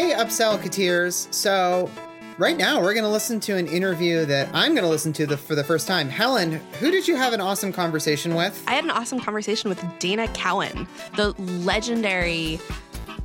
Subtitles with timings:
[0.00, 1.90] Hey, Upsell So,
[2.38, 5.26] right now we're going to listen to an interview that I'm going to listen to
[5.26, 6.08] the, for the first time.
[6.08, 8.64] Helen, who did you have an awesome conversation with?
[8.66, 12.58] I had an awesome conversation with Dana Cowin, the legendary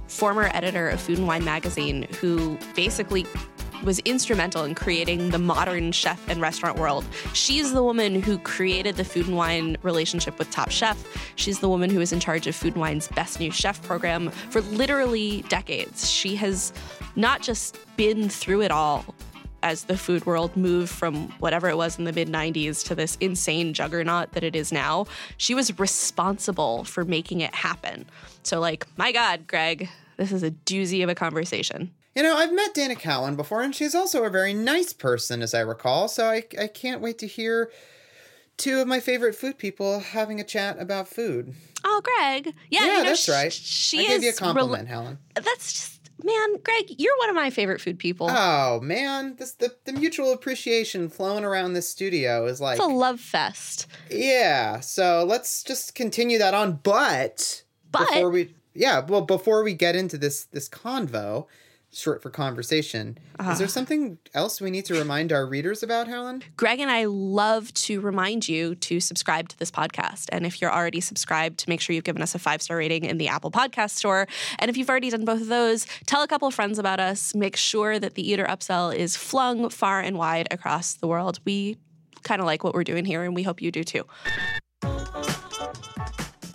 [0.09, 3.25] former editor of Food and Wine magazine, who basically
[3.83, 7.05] was instrumental in creating the modern chef and restaurant world.
[7.33, 11.05] She's the woman who created the food and wine relationship with Top Chef.
[11.35, 14.29] She's the woman who is in charge of Food and Wine's Best New Chef program
[14.29, 16.09] for literally decades.
[16.09, 16.73] She has
[17.15, 19.05] not just been through it all
[19.65, 23.17] as the food world moved from whatever it was in the mid 90s to this
[23.19, 28.05] insane juggernaut that it is now, she was responsible for making it happen.
[28.43, 31.91] So, like, my God, Greg, this is a doozy of a conversation.
[32.15, 35.53] You know, I've met Dana Cowin before, and she's also a very nice person, as
[35.53, 36.07] I recall.
[36.07, 37.69] So I, I can't wait to hear
[38.55, 41.53] two of my favorite food people having a chat about food.
[41.83, 42.53] Oh, Greg.
[42.69, 43.51] Yeah, yeah you know, that's right.
[43.51, 45.19] She I is gave you a compliment, Helen.
[45.35, 48.27] That's just, man, Greg, you're one of my favorite food people.
[48.29, 52.87] Oh man, this the, the mutual appreciation flowing around this studio is like it's a
[52.87, 53.87] love fest.
[54.09, 54.79] Yeah.
[54.79, 59.95] So let's just continue that on, but but before we yeah, well, before we get
[59.95, 61.47] into this this convo,
[61.97, 63.17] short for conversation.
[63.39, 63.69] Uh, Is there ah.
[63.69, 66.43] something else we need to remind our readers about, Helen?
[66.57, 70.25] Greg and I love to remind you to subscribe to this podcast.
[70.31, 73.05] And if you're already subscribed, to make sure you've given us a five star rating
[73.05, 74.27] in the Apple Podcast Store.
[74.59, 77.35] And if you've already done both of those, tell a couple of friends about us.
[77.35, 81.39] Make sure that the Eater Upsell is flung far and wide across the world.
[81.45, 81.77] We
[82.23, 84.03] kind of like what we're doing here, and we hope you do too.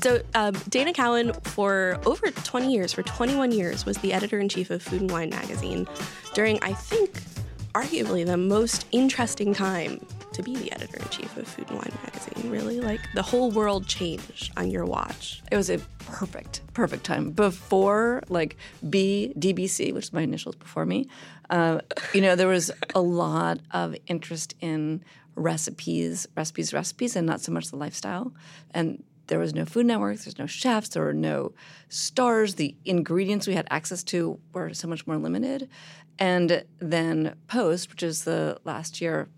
[0.02, 4.48] So, um, Dana Cowin, for over 20 years, for 21 years, was the editor in
[4.48, 5.86] chief of Food and Wine magazine
[6.32, 7.12] during, I think,
[7.74, 11.92] arguably the most interesting time to be the editor in chief of Food and Wine
[12.02, 12.50] magazine.
[12.50, 15.42] Really, like the whole world changed on your watch.
[15.52, 18.56] It was a perfect, perfect time before like
[18.88, 21.08] B DBC, which is my initials before me.
[21.50, 21.80] Uh,
[22.14, 25.04] you know, there was a lot of interest in
[25.34, 28.32] recipes, recipes, recipes, and not so much the lifestyle.
[28.72, 31.52] And there was no Food Network, there's no chefs, there were no
[31.88, 32.56] stars.
[32.56, 35.68] The ingredients we had access to were so much more limited.
[36.18, 39.28] And then Post, which is the last year,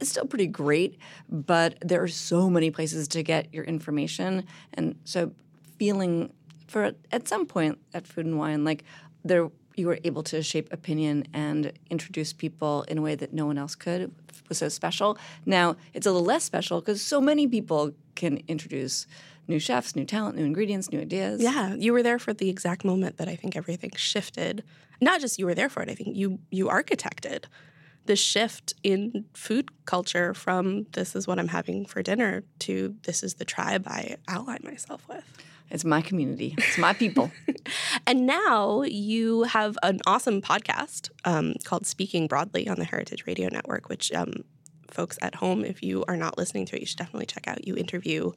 [0.00, 0.98] is still pretty great,
[1.30, 4.44] but there are so many places to get your information.
[4.74, 5.32] And so
[5.78, 6.30] feeling
[6.66, 8.84] for at some point at Food and Wine, like
[9.24, 13.46] there you were able to shape opinion and introduce people in a way that no
[13.46, 14.12] one else could
[14.48, 15.18] it was so special.
[15.44, 19.06] Now it's a little less special because so many people can introduce
[19.48, 21.42] new chefs, new talent, new ingredients, new ideas.
[21.42, 24.62] Yeah, you were there for the exact moment that I think everything shifted.
[25.00, 27.44] Not just you were there for it, I think you you architected
[28.08, 33.22] the shift in food culture from this is what I'm having for dinner to this
[33.22, 35.24] is the tribe I ally myself with.
[35.70, 36.54] It's my community.
[36.56, 37.30] It's my people.
[38.06, 43.50] and now you have an awesome podcast um, called Speaking Broadly on the Heritage Radio
[43.52, 44.44] Network, which um,
[44.90, 47.66] folks at home, if you are not listening to it, you should definitely check out.
[47.66, 48.32] You interview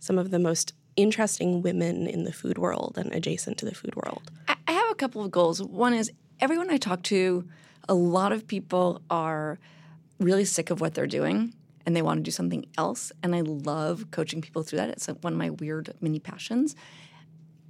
[0.00, 3.94] some of the most interesting women in the food world and adjacent to the food
[3.94, 4.30] world?
[4.48, 5.62] I have a couple of goals.
[5.62, 7.48] One is everyone I talk to,
[7.88, 9.58] a lot of people are
[10.18, 11.54] really sick of what they're doing
[11.86, 13.12] and they want to do something else.
[13.22, 14.90] And I love coaching people through that.
[14.90, 16.76] It's one of my weird mini passions.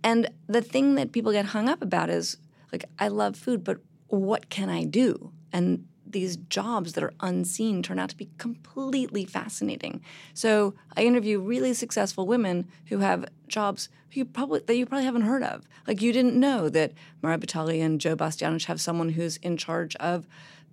[0.02, 2.38] And the thing that people get hung up about is
[2.72, 5.32] like, I love food, but what can I do?
[5.52, 10.02] And these jobs that are unseen turn out to be completely fascinating.
[10.34, 15.04] So I interview really successful women who have jobs who you probably that you probably
[15.04, 15.68] haven't heard of.
[15.86, 19.96] Like you didn't know that Mario Batali and Joe Bastianich have someone who's in charge
[19.96, 20.26] of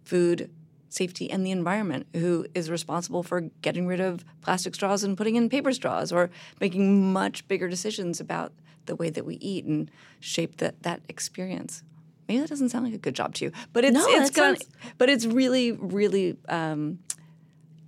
[0.03, 0.49] food
[0.89, 5.35] safety and the environment who is responsible for getting rid of plastic straws and putting
[5.35, 8.53] in paper straws or making much bigger decisions about
[8.85, 11.83] the way that we eat and shape that that experience
[12.27, 14.63] maybe that doesn't sound like a good job to you, but it's no, it's sounds...
[14.97, 16.99] but it's really really um,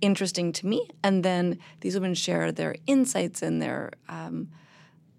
[0.00, 0.88] interesting to me.
[1.02, 4.48] And then these women share their insights and their um,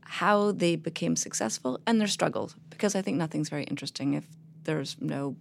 [0.02, 4.26] how they became successful and their struggles because I think nothing's very interesting if
[4.64, 5.36] there's no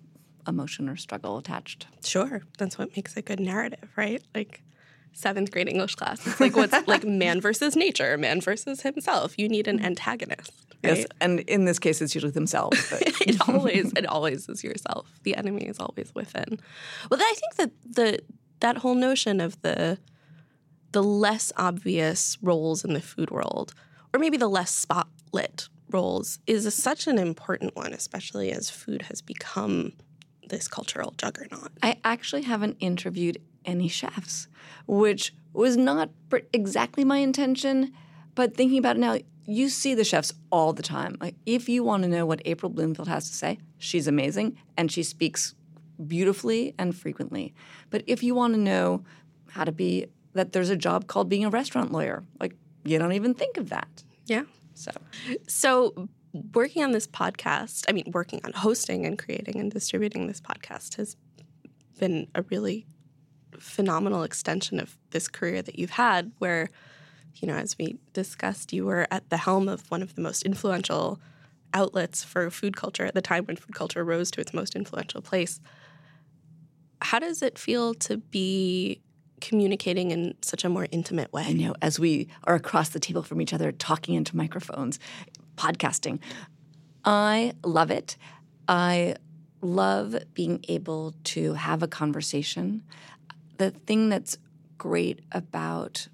[0.46, 1.87] emotion or struggle attached.
[2.04, 4.22] Sure, that's what makes a good narrative, right?
[4.34, 4.62] Like
[5.12, 6.25] seventh grade English class.
[6.26, 9.38] It's like what's like man versus nature, man versus himself.
[9.38, 10.52] You need an antagonist.
[10.82, 10.98] Right?
[10.98, 12.78] Yes, and in this case, it's usually themselves.
[13.20, 15.10] it always, it always is yourself.
[15.24, 16.58] The enemy is always within.
[17.10, 18.20] Well, I think that the
[18.60, 19.98] that whole notion of the
[20.92, 23.74] the less obvious roles in the food world,
[24.12, 29.02] or maybe the less spotlit roles, is a, such an important one, especially as food
[29.02, 29.92] has become
[30.48, 31.70] this cultural juggernaut.
[31.82, 34.48] I actually haven't interviewed any chefs,
[34.86, 36.10] which was not
[36.52, 37.92] exactly my intention.
[38.34, 39.18] But thinking about it now,
[39.50, 41.17] you see the chefs all the time.
[41.20, 44.91] Like if you want to know what April Bloomfield has to say, she's amazing and
[44.91, 45.55] she speaks
[46.06, 47.55] beautifully and frequently.
[47.91, 49.05] But if you want to know
[49.50, 52.55] how to be that there's a job called being a restaurant lawyer, like
[52.85, 54.05] you don't even think of that.
[54.26, 54.44] Yeah.
[54.75, 54.93] So
[55.47, 56.08] So,
[56.55, 60.97] working on this podcast, I mean, working on hosting and creating and distributing this podcast
[60.97, 61.17] has
[61.99, 62.87] been a really
[63.58, 66.70] phenomenal extension of this career that you've had, where,
[67.36, 70.42] you know, as we discussed, you were at the helm of one of the most
[70.42, 71.20] influential
[71.72, 75.20] outlets for food culture at the time when food culture rose to its most influential
[75.20, 75.60] place.
[77.02, 79.00] How does it feel to be
[79.40, 81.44] communicating in such a more intimate way?
[81.46, 84.98] I know as we are across the table from each other talking into microphones,
[85.56, 86.18] podcasting.
[87.04, 88.16] I love it.
[88.68, 89.16] I
[89.62, 92.82] love being able to have a conversation.
[93.58, 94.36] The thing that's
[94.78, 96.08] great about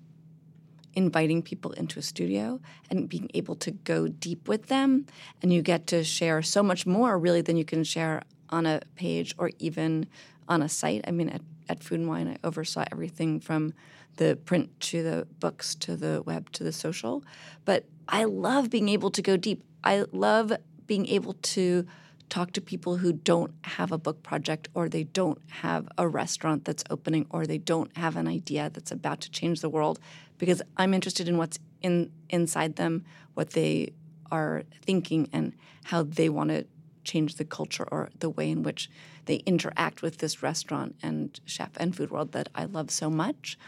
[0.97, 2.59] inviting people into a studio
[2.91, 5.07] and being able to go deep with them
[5.43, 8.81] and you get to share so much more really than you can share on a
[8.97, 10.07] page or even
[10.49, 11.05] on a site.
[11.07, 13.75] I mean at, at Food and Wine I oversaw everything from
[14.17, 17.23] the print to the books to the web to the social.
[17.67, 19.63] But I love being able to go deep.
[19.85, 20.53] I love
[20.87, 21.87] being able to
[22.29, 26.65] talk to people who don't have a book project or they don't have a restaurant
[26.65, 30.01] that's opening or they don't have an idea that's about to change the world
[30.39, 33.05] because I'm interested in what's in inside them,
[33.35, 33.93] what they
[34.31, 35.55] are thinking and
[35.85, 36.67] how they want to
[37.05, 38.91] change the culture or the way in which
[39.27, 43.59] they interact with this restaurant and chef and food world that I love so much.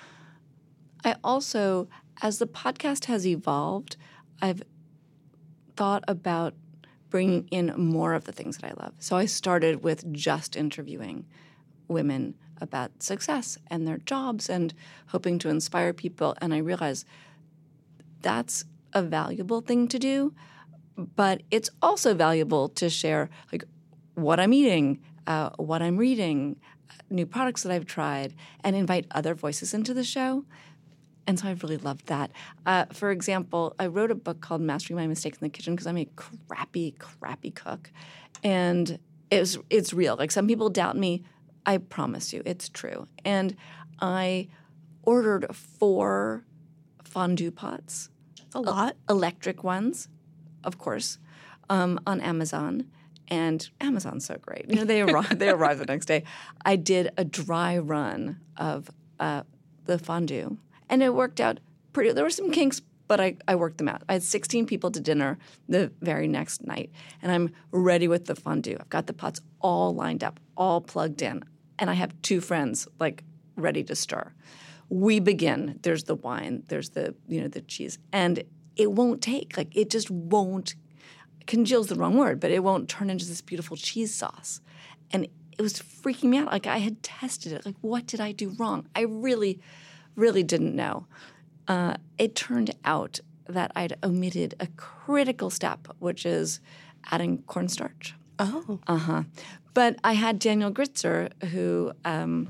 [1.04, 1.88] I also,
[2.22, 3.96] as the podcast has evolved,
[4.42, 4.62] I've
[5.76, 6.54] thought about
[7.08, 8.94] bringing in more of the things that I love.
[8.98, 11.24] So I started with just interviewing
[11.86, 14.74] women about success and their jobs and
[15.08, 16.36] hoping to inspire people.
[16.40, 17.06] And I realized
[18.22, 20.34] that's a valuable thing to do,
[20.96, 23.64] but it's also valuable to share like
[24.14, 26.56] what I'm eating, uh, what I'm reading,
[27.10, 28.34] new products that I've tried,
[28.64, 30.44] and invite other voices into the show.
[31.26, 32.30] And so I've really loved that.
[32.64, 35.86] Uh, for example, I wrote a book called Mastering My Mistakes in the Kitchen because
[35.86, 37.90] I'm a crappy, crappy cook.
[38.42, 38.98] And
[39.30, 40.16] it's, it's real.
[40.16, 41.24] Like some people doubt me.
[41.66, 43.08] I promise you, it's true.
[43.24, 43.56] And
[44.00, 44.48] I
[45.02, 46.44] ordered four
[47.02, 48.10] fondue pots,
[48.54, 48.96] a lot.
[49.08, 50.08] electric ones,
[50.64, 51.18] of course,
[51.70, 52.86] um, on Amazon.
[53.30, 54.66] And Amazon's so great.
[54.68, 56.24] You know, they arrive, they arrive the next day.
[56.64, 58.90] I did a dry run of
[59.20, 59.42] uh,
[59.84, 60.56] the fondue
[60.88, 61.60] and it worked out
[61.92, 62.12] pretty.
[62.12, 64.02] There were some kinks, but I, I worked them out.
[64.08, 65.38] I had 16 people to dinner
[65.68, 66.90] the very next night,
[67.22, 68.76] and I'm ready with the fondue.
[68.78, 71.42] I've got the pots all lined up, all plugged in,
[71.78, 73.24] and I have two friends like
[73.56, 74.32] ready to stir.
[74.90, 75.80] We begin.
[75.82, 76.62] There's the wine.
[76.68, 78.44] There's the you know the cheese, and
[78.76, 80.74] it won't take like it just won't.
[81.46, 84.60] Congeal's the wrong word, but it won't turn into this beautiful cheese sauce,
[85.10, 86.52] and it was freaking me out.
[86.52, 87.64] Like I had tested it.
[87.64, 88.86] Like what did I do wrong?
[88.94, 89.60] I really
[90.18, 91.06] really didn't know.
[91.68, 96.60] Uh, it turned out that I'd omitted a critical step, which is
[97.10, 98.14] adding cornstarch.
[98.38, 98.80] Oh.
[98.86, 99.22] Uh huh.
[99.74, 102.48] But I had Daniel Gritzer, who um,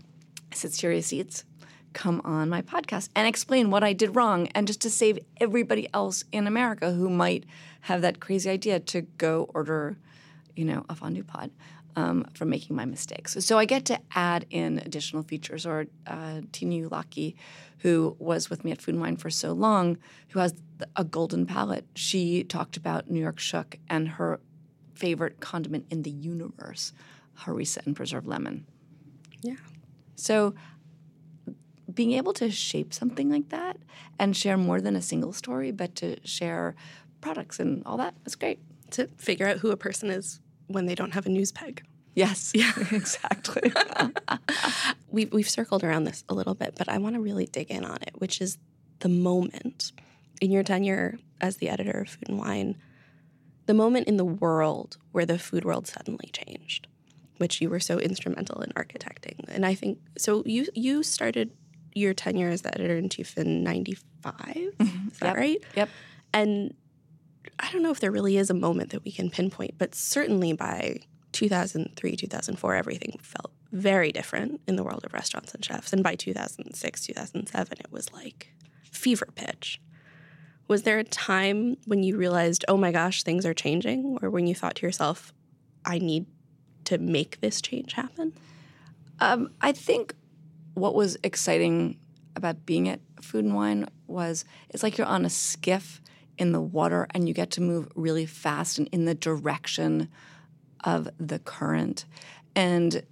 [0.53, 1.45] sits Serious Eats,
[1.93, 5.89] come on my podcast and explain what I did wrong, and just to save everybody
[5.93, 7.45] else in America who might
[7.83, 9.99] have that crazy idea to go order,
[10.57, 11.51] you know, a fondue pod
[11.97, 13.37] um, from making my mistakes.
[13.45, 15.67] So I get to add in additional features.
[15.67, 17.35] Or uh, Tina Ujlaki,
[17.79, 19.99] who was with me at Food and Wine for so long,
[20.31, 20.55] who has
[20.97, 21.87] a golden palate.
[21.95, 24.41] She talked about New York Shuk and her
[24.95, 26.93] favorite condiment in the universe,
[27.41, 28.67] harissa and preserved lemon.
[29.43, 29.57] Yeah.
[30.17, 30.55] So
[31.93, 33.77] being able to shape something like that
[34.19, 36.75] and share more than a single story, but to share
[37.21, 38.61] products and all that, that is great.
[38.93, 41.83] To figure out who a person is when they don't have a news peg.
[42.15, 43.73] Yes, yeah, exactly.
[45.11, 47.85] we've, we've circled around this a little bit, but I want to really dig in
[47.85, 48.59] on it, which is
[49.01, 49.93] the moment
[50.41, 52.77] in your tenure as the editor of Food and Wine,
[53.67, 56.89] the moment in the world where the food world suddenly changed,
[57.37, 59.45] which you were so instrumental in architecting.
[59.49, 60.43] And I think so.
[60.47, 61.51] You you started
[61.95, 64.35] your tenure as the editor in chief in '95.
[64.35, 65.09] Mm-hmm.
[65.09, 65.37] Is that yep.
[65.37, 65.65] right?
[65.77, 65.89] Yep.
[66.33, 66.75] And
[67.59, 70.53] I don't know if there really is a moment that we can pinpoint, but certainly
[70.53, 71.01] by
[71.33, 75.93] 2003, 2004, everything felt very different in the world of restaurants and chefs.
[75.93, 78.55] And by 2006, 2007, it was like
[78.91, 79.81] fever pitch.
[80.69, 84.19] Was there a time when you realized, oh my gosh, things are changing?
[84.23, 85.33] Or when you thought to yourself,
[85.85, 86.27] I need
[86.85, 88.33] to make this change happen?
[89.21, 90.15] Um, I think
[90.75, 91.99] what was exciting
[92.37, 96.01] about being at Food and Wine was it's like you're on a skiff
[96.39, 100.09] in the water and you get to move really fast and in the direction
[100.85, 102.05] of the current.
[102.55, 103.03] And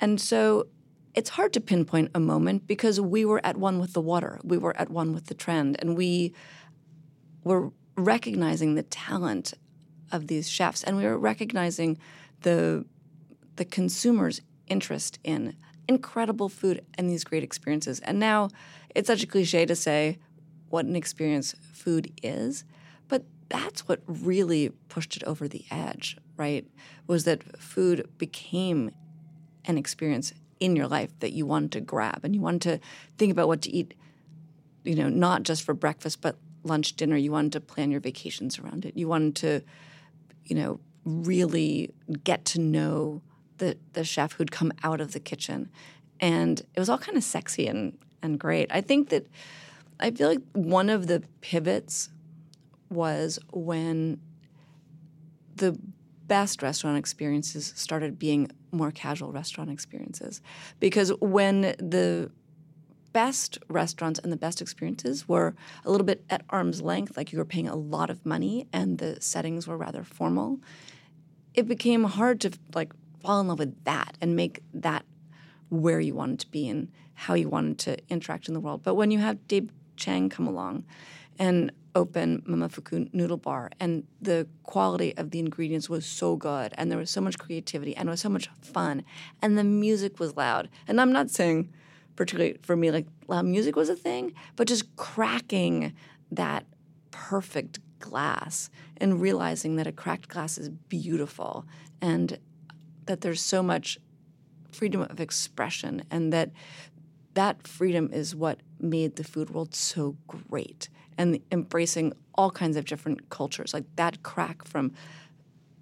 [0.00, 0.66] and so
[1.14, 4.38] it's hard to pinpoint a moment because we were at one with the water.
[4.44, 6.34] We were at one with the trend and we
[7.42, 9.54] were recognizing the talent
[10.12, 11.98] of these chefs and we were recognizing
[12.42, 12.84] the
[13.56, 15.56] the consumer's interest in
[15.88, 18.00] incredible food and these great experiences.
[18.00, 18.50] And now
[18.94, 20.18] it's such a cliche to say
[20.68, 22.64] what an experience food is,
[23.08, 26.66] but that's what really pushed it over the edge, right?
[27.06, 28.90] Was that food became
[29.64, 32.80] an experience in your life that you wanted to grab and you wanted to
[33.18, 33.94] think about what to eat,
[34.84, 37.16] you know, not just for breakfast, but lunch, dinner.
[37.16, 38.96] You wanted to plan your vacations around it.
[38.96, 39.62] You wanted to,
[40.44, 41.92] you know, really
[42.24, 43.22] get to know
[43.58, 45.70] the, the chef who'd come out of the kitchen.
[46.20, 48.70] And it was all kind of sexy and, and great.
[48.70, 49.26] I think that
[49.98, 52.10] I feel like one of the pivots
[52.90, 54.20] was when
[55.56, 55.78] the
[56.26, 60.40] best restaurant experiences started being more casual restaurant experiences.
[60.80, 62.30] Because when the
[63.12, 67.38] best restaurants and the best experiences were a little bit at arm's length, like you
[67.38, 70.60] were paying a lot of money and the settings were rather formal,
[71.54, 75.04] it became hard to like fall in love with that and make that
[75.70, 78.82] where you wanted to be and how you wanted to interact in the world.
[78.82, 80.84] But when you have Dave Chang come along
[81.38, 86.90] and open Momofuku Noodle Bar, and the quality of the ingredients was so good, and
[86.90, 89.02] there was so much creativity, and it was so much fun,
[89.42, 90.68] and the music was loud.
[90.86, 91.72] And I'm not saying,
[92.14, 95.94] particularly for me, like loud music was a thing, but just cracking
[96.30, 96.66] that
[97.10, 101.64] perfect glass and realizing that a cracked glass is beautiful
[102.00, 102.38] and
[103.06, 103.98] that there's so much
[104.70, 106.50] freedom of expression and that
[107.34, 112.84] that freedom is what made the food world so great and embracing all kinds of
[112.84, 113.72] different cultures.
[113.72, 114.92] Like that crack from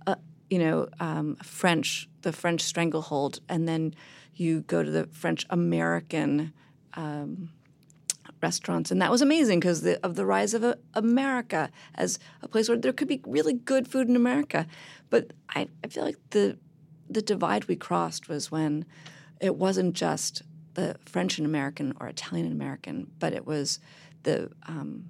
[0.06, 0.16] uh,
[0.50, 3.94] you know um, french the french stranglehold and then
[4.34, 6.52] you go to the french american
[6.94, 7.50] um,
[8.42, 8.90] restaurants.
[8.90, 12.78] And that was amazing because of the rise of uh, america as a place where
[12.78, 14.66] there could be really good food in america.
[15.10, 16.58] But I, I feel like the
[17.08, 18.84] the divide we crossed was when
[19.40, 20.42] it wasn't just
[20.74, 23.78] the French and American or Italian and American, but it was
[24.24, 25.04] the um,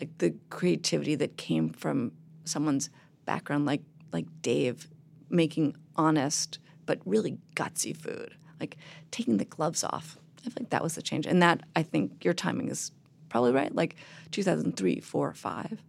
[0.00, 2.12] like the creativity that came from
[2.44, 2.90] someone's
[3.24, 4.88] background, like like Dave,
[5.30, 8.76] making honest but really gutsy food, like
[9.10, 10.18] taking the gloves off.
[10.40, 12.92] I feel like that was the change, and that I think your timing is
[13.28, 13.96] probably right, like
[14.30, 15.82] 2003, four, five,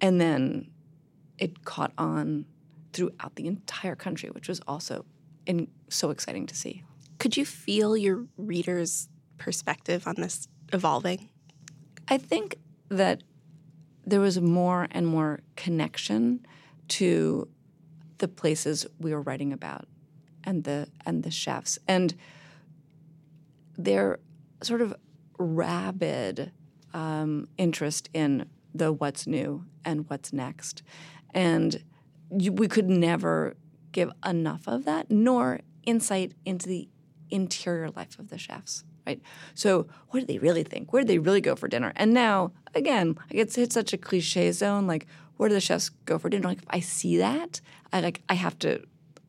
[0.00, 0.70] and then
[1.38, 2.46] it caught on
[2.92, 5.04] throughout the entire country, which was also
[5.46, 6.82] in, so exciting to see.
[7.18, 9.08] Could you feel your readers'
[9.38, 11.28] perspective on this evolving?
[12.08, 12.56] I think
[12.88, 13.22] that
[14.06, 16.46] there was more and more connection
[16.88, 17.48] to
[18.18, 19.86] the places we were writing about
[20.44, 22.14] and the and the chefs and
[23.76, 24.18] their
[24.62, 24.94] sort of
[25.38, 26.52] rabid
[26.94, 30.82] um, interest in the what's new and what's next
[31.32, 31.84] and
[32.36, 33.56] you, we could never
[33.92, 36.88] give enough of that nor insight into the
[37.30, 39.22] interior life of the chefs right?
[39.54, 40.92] So what do they really think?
[40.92, 41.92] Where do they really go for dinner?
[41.96, 44.86] And now, again, like it's hit such a cliche zone.
[44.86, 45.06] Like,
[45.38, 46.46] where do the chefs go for dinner?
[46.46, 47.60] Like, if I see that,
[47.92, 48.82] I like I have to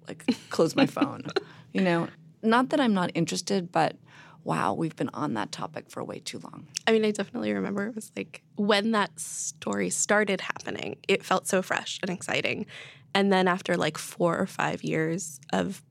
[0.07, 1.23] like close my phone.
[1.71, 2.07] You know,
[2.41, 3.95] not that I'm not interested, but
[4.43, 6.65] wow, we've been on that topic for way too long.
[6.87, 11.47] I mean, I definitely remember it was like when that story started happening, it felt
[11.47, 12.65] so fresh and exciting.
[13.13, 15.83] And then after like four or five years of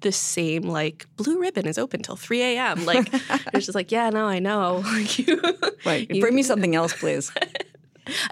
[0.00, 2.84] the same like blue ribbon is open till 3 a.m.
[2.84, 3.08] Like
[3.54, 4.82] it's just like, yeah, no, I know.
[5.86, 6.10] right.
[6.14, 7.30] You, Bring me something else, please.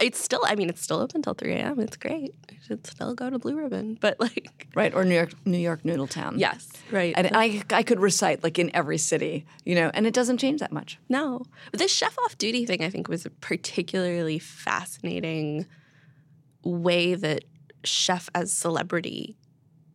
[0.01, 1.81] it's still I mean, it's still open till 3 a.m.
[1.81, 2.35] It's great.
[2.51, 3.99] You should still go to Blue Ribbon.
[4.01, 6.39] But like Right, or New York New York Noodle Town.
[6.39, 6.69] Yes.
[6.91, 7.15] Right.
[7.17, 10.61] And I I could recite like in every city, you know, and it doesn't change
[10.61, 10.99] that much.
[11.09, 11.43] No.
[11.71, 15.67] But this chef off duty thing I think was a particularly fascinating
[16.65, 17.45] way that
[17.85, 19.37] chef as celebrity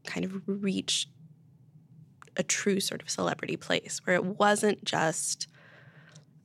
[0.05, 1.09] kind of reached
[2.37, 5.47] a true sort of celebrity place where it wasn't just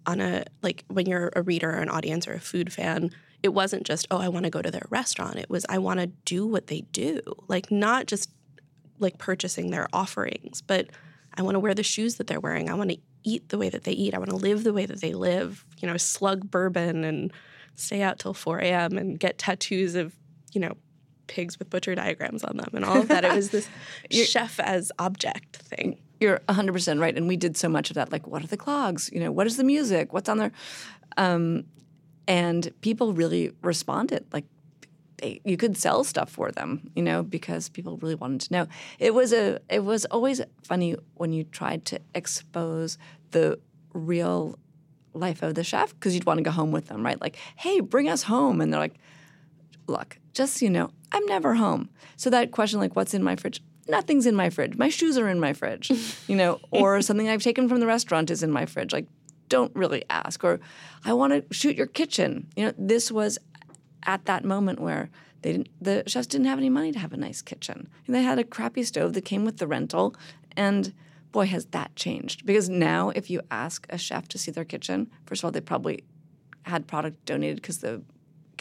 [0.06, 3.10] on a like when you're a reader or an audience or a food fan
[3.42, 5.36] it wasn't just oh i want to go to their restaurant.
[5.36, 7.20] It was i want to do what they do.
[7.48, 8.30] Like not just
[8.98, 10.88] like purchasing their offerings but
[11.34, 12.70] i want to wear the shoes that they're wearing.
[12.70, 14.14] I want to eat the way that they eat.
[14.14, 17.32] I want to live the way that they live you know slug bourbon and
[17.74, 20.14] stay out till 4 a.m and get tattoos of
[20.52, 20.76] you know
[21.26, 23.24] pigs with butcher diagrams on them and all of that.
[23.24, 23.68] it was this
[24.10, 25.98] chef as object thing.
[26.20, 27.16] You're 100% right.
[27.16, 28.12] And we did so much of that.
[28.12, 29.10] Like, what are the clogs?
[29.12, 30.12] You know, what is the music?
[30.12, 30.52] What's on there?
[31.16, 31.64] Um,
[32.28, 34.24] and people really responded.
[34.32, 34.44] Like
[35.18, 38.66] they, you could sell stuff for them, you know, because people really wanted to know.
[38.98, 42.98] It was a it was always funny when you tried to expose
[43.30, 43.58] the
[43.92, 44.58] real
[45.14, 47.20] life of the chef because you'd want to go home with them, right?
[47.20, 48.94] Like, hey, bring us home, and they're like,
[49.92, 51.90] look, just so you know, I'm never home.
[52.16, 53.62] So that question, like, what's in my fridge?
[53.88, 54.76] Nothing's in my fridge.
[54.76, 55.90] My shoes are in my fridge,
[56.28, 58.92] you know, or something I've taken from the restaurant is in my fridge.
[58.92, 59.06] Like,
[59.48, 60.42] don't really ask.
[60.42, 60.60] Or
[61.04, 62.48] I want to shoot your kitchen.
[62.56, 63.38] You know, this was
[64.04, 65.10] at that moment where
[65.42, 67.88] they didn't, the chefs didn't have any money to have a nice kitchen.
[68.06, 70.14] And they had a crappy stove that came with the rental.
[70.56, 70.94] And
[71.32, 72.46] boy, has that changed.
[72.46, 75.60] Because now, if you ask a chef to see their kitchen, first of all, they
[75.60, 76.04] probably
[76.64, 78.02] had product donated because the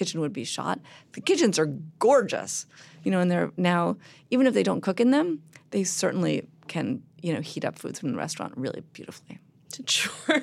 [0.02, 0.80] kitchen would be shot.
[1.12, 1.68] The kitchens are
[2.00, 2.66] gorgeous,
[3.04, 3.98] you know, and they're now,
[4.32, 8.00] even if they don't cook in them, they certainly can, you know, heat up foods
[8.00, 9.40] from the restaurant really beautifully.
[9.86, 10.42] Sure.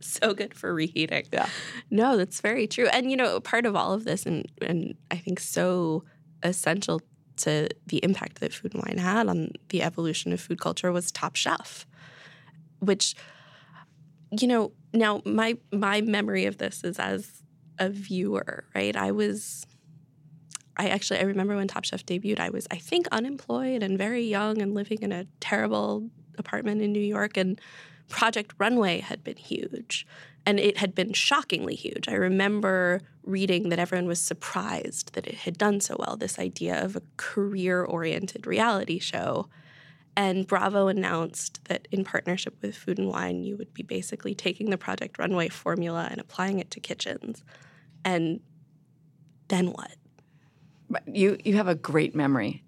[0.00, 1.24] so good for reheating.
[1.32, 1.48] Yeah.
[1.90, 2.86] No, that's very true.
[2.86, 6.04] And you know, part of all of this and and I think so
[6.44, 7.02] essential
[7.38, 11.10] to the impact that food and wine had on the evolution of food culture was
[11.10, 11.86] Top Chef.
[12.78, 13.16] Which
[14.30, 17.41] you know, now my my memory of this is as
[17.82, 18.96] a viewer, right?
[18.96, 19.66] I was
[20.76, 24.24] I actually I remember when Top Chef debuted, I was I think unemployed and very
[24.24, 26.08] young and living in a terrible
[26.38, 27.60] apartment in New York and
[28.08, 30.06] Project Runway had been huge
[30.46, 32.08] and it had been shockingly huge.
[32.08, 36.82] I remember reading that everyone was surprised that it had done so well, this idea
[36.82, 39.48] of a career oriented reality show.
[40.16, 44.70] And Bravo announced that in partnership with Food and Wine, you would be basically taking
[44.70, 47.44] the Project Runway formula and applying it to kitchens.
[48.04, 48.40] And
[49.48, 49.92] then what?
[51.06, 52.62] You you have a great memory,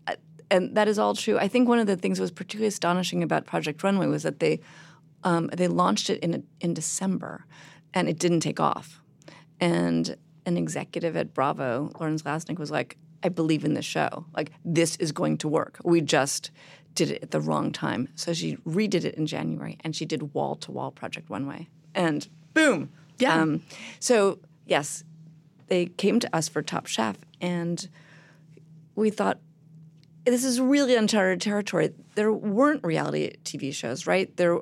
[0.50, 1.38] and that is all true.
[1.38, 4.40] I think one of the things that was particularly astonishing about Project Runway was that
[4.40, 4.60] they
[5.24, 7.44] um, they launched it in in December,
[7.92, 9.02] and it didn't take off.
[9.60, 14.24] And an executive at Bravo, Lauren Zalaznick, was like, "I believe in this show.
[14.34, 15.78] Like this is going to work.
[15.84, 16.50] We just."
[16.94, 18.06] Did it at the wrong time.
[18.14, 21.68] So she redid it in January and she did wall to wall Project Runway.
[21.92, 22.90] And boom.
[23.18, 23.34] Yeah.
[23.34, 23.62] Um,
[23.98, 25.02] so, yes,
[25.68, 27.88] they came to us for Top Chef and
[28.94, 29.38] we thought,
[30.24, 31.92] this is really uncharted territory.
[32.14, 34.34] There weren't reality TV shows, right?
[34.36, 34.60] There,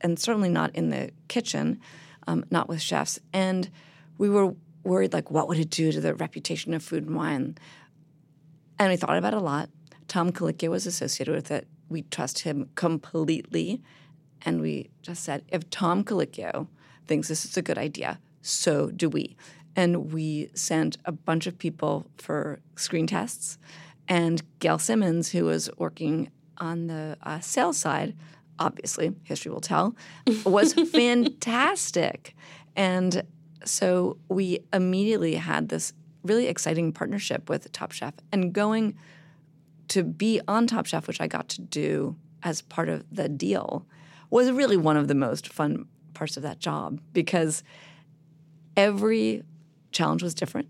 [0.00, 1.80] and certainly not in the kitchen,
[2.26, 3.20] um, not with chefs.
[3.32, 3.70] And
[4.18, 7.56] we were worried, like, what would it do to the reputation of food and wine?
[8.78, 9.70] And we thought about it a lot.
[10.08, 11.68] Tom Colicchio was associated with it.
[11.88, 13.82] We trust him completely.
[14.42, 16.66] And we just said, if Tom Colicchio
[17.06, 19.36] thinks this is a good idea, so do we.
[19.76, 23.58] And we sent a bunch of people for screen tests.
[24.08, 28.16] And Gail Simmons, who was working on the uh, sales side,
[28.58, 29.94] obviously, history will tell,
[30.44, 32.34] was fantastic.
[32.74, 33.22] And
[33.64, 38.96] so we immediately had this really exciting partnership with Top Chef and going
[39.88, 43.86] to be on Top Chef, which I got to do as part of the deal,
[44.30, 47.62] was really one of the most fun parts of that job because
[48.76, 49.42] every
[49.96, 50.68] challenge was different,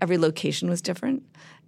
[0.00, 1.22] every location was different,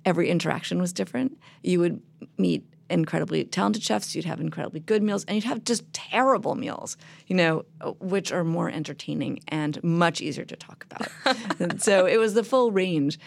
[0.05, 1.39] every interaction was different.
[1.63, 2.03] You would
[2.39, 6.97] meet incredibly talented chefs, you'd have incredibly good meals, and you'd have just terrible meals,
[7.27, 7.65] you know,
[8.01, 11.81] which are more entertaining and much easier to talk about.
[11.81, 13.19] so it was the full range.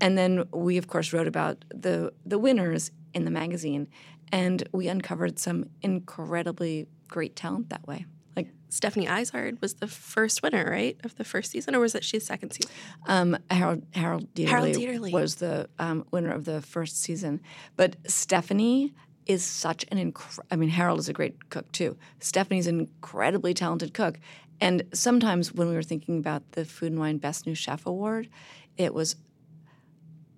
[0.00, 3.88] And then we, of course, wrote about the the winners in the magazine,
[4.30, 8.06] and we uncovered some incredibly great talent that way.
[8.36, 12.04] Like Stephanie Izard was the first winner, right, of the first season, or was it
[12.04, 12.70] she's second season?
[13.06, 15.12] Um, Harold Harold Dieterle, Harold Dieterle.
[15.12, 17.40] was the um, winner of the first season,
[17.76, 18.92] but Stephanie
[19.24, 20.44] is such an incredible.
[20.50, 21.96] I mean, Harold is a great cook too.
[22.20, 24.20] Stephanie's an incredibly talented cook,
[24.60, 28.28] and sometimes when we were thinking about the Food and Wine Best New Chef Award,
[28.76, 29.16] it was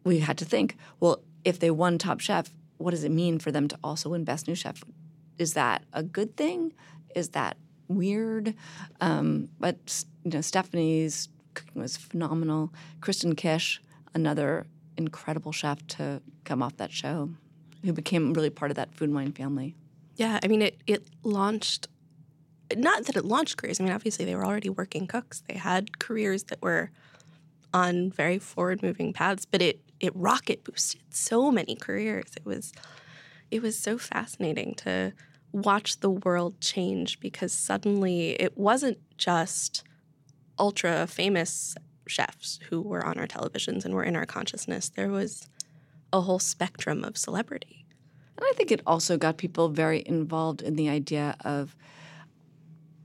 [0.05, 3.51] we had to think, well, if they won Top Chef, what does it mean for
[3.51, 4.83] them to also win Best New Chef?
[5.37, 6.73] Is that a good thing?
[7.15, 7.57] Is that
[7.89, 8.55] weird?
[9.01, 12.73] Um, but you know, Stephanie's cooking was phenomenal.
[13.01, 13.81] Kristen Kish,
[14.15, 17.31] another incredible chef to come off that show,
[17.85, 19.77] who became really part of that food and wine family.
[20.17, 21.89] Yeah, I mean, it it launched.
[22.77, 23.81] Not that it launched careers.
[23.81, 25.43] I mean, obviously they were already working cooks.
[25.49, 26.91] They had careers that were
[27.73, 32.33] on very forward moving paths, but it it rocket boosted so many careers.
[32.37, 32.73] It was
[33.51, 35.13] it was so fascinating to
[35.53, 39.83] watch the world change because suddenly it wasn't just
[40.59, 41.75] ultra famous
[42.07, 44.89] chefs who were on our televisions and were in our consciousness.
[44.89, 45.49] There was
[46.13, 47.87] a whole spectrum of celebrity.
[48.37, 51.77] And I think it also got people very involved in the idea of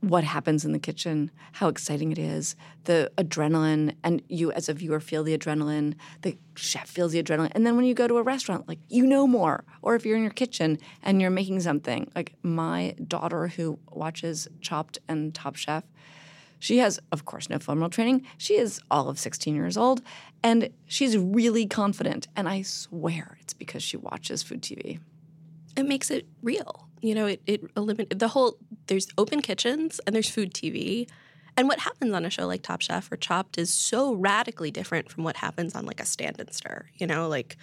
[0.04, 4.74] what happens in the kitchen, how exciting it is, the adrenaline, and you as a
[4.74, 7.52] viewer feel the adrenaline, the chef feels the adrenaline.
[7.54, 9.64] And then when you go to a restaurant, like you know more.
[9.82, 14.50] Or if you're in your kitchen and you're making something, like my daughter who watches
[14.60, 15.86] Chopped and Top Chef,
[16.60, 18.26] she has, of course, no formal training.
[18.38, 20.02] She is all of 16 years old,
[20.44, 22.28] and she's really confident.
[22.36, 25.00] And I swear it's because she watches food TV.
[25.78, 26.90] It makes it real.
[27.04, 31.08] You know, it, it eliminates the whole, there's open kitchens and there's food TV.
[31.58, 35.12] And what happens on a show like Top Chef or Chopped is so radically different
[35.12, 36.86] from what happens on like a stand and stir.
[36.96, 37.58] You know, like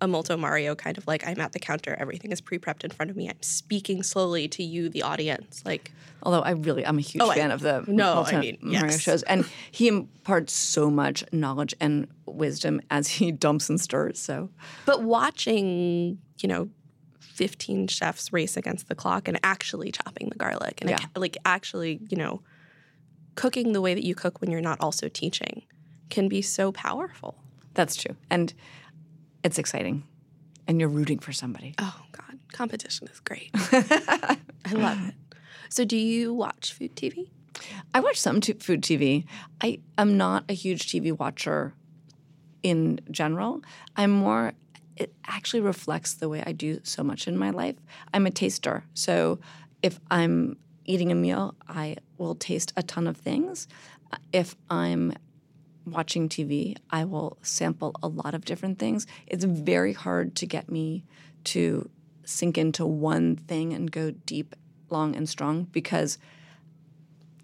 [0.00, 2.90] a Molto Mario kind of like I'm at the counter, everything is pre prepped in
[2.90, 3.28] front of me.
[3.28, 5.62] I'm speaking slowly to you, the audience.
[5.64, 8.40] Like, Although I really, I'm a huge Oh, I- fan of the no, Multi- I
[8.40, 9.00] mean, Mario yes.
[9.00, 14.18] shows, and he imparts so much knowledge and wisdom as he dumps and stirs.
[14.18, 14.48] So
[14.86, 16.68] but watching, you know,
[17.36, 20.98] 15 chefs race against the clock and actually chopping the garlic and Yeah.
[21.14, 22.40] like actually, you know,
[23.34, 25.62] cooking the way that you cook when you're not also teaching
[26.08, 27.36] can be so powerful.
[27.74, 28.54] that's true, and
[29.44, 30.02] it's exciting,
[30.66, 31.74] and you're rooting for somebody.
[31.78, 33.50] Oh God, competition is great.
[33.54, 35.14] I love it.
[35.68, 37.28] So, do you watch food TV?
[37.92, 39.24] I watch some t- food TV.
[39.60, 41.74] I am not a huge TV watcher
[42.62, 43.60] in general.
[43.96, 44.52] I'm more,
[44.96, 47.76] it actually reflects the way I do so much in my life.
[48.12, 48.84] I'm a taster.
[48.94, 49.38] So
[49.82, 53.68] if I'm eating a meal, I will taste a ton of things.
[54.12, 55.12] Uh, if I'm
[55.84, 59.06] watching TV, I will sample a lot of different things.
[59.26, 61.04] It's very hard to get me
[61.44, 61.88] to
[62.24, 64.56] sink into one thing and go deep,
[64.90, 66.18] long, and strong because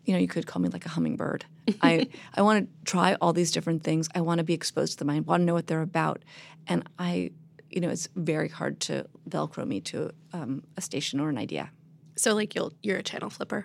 [0.05, 1.45] you know, you could call me like a hummingbird.
[1.81, 4.09] I I want to try all these different things.
[4.15, 5.11] I want to be exposed to them.
[5.11, 6.25] I want to know what they're about,
[6.67, 7.31] and I,
[7.73, 11.71] you know, it's very hard to velcro me to um, a station or an idea.
[12.17, 13.65] So, like, you'll you're a channel flipper.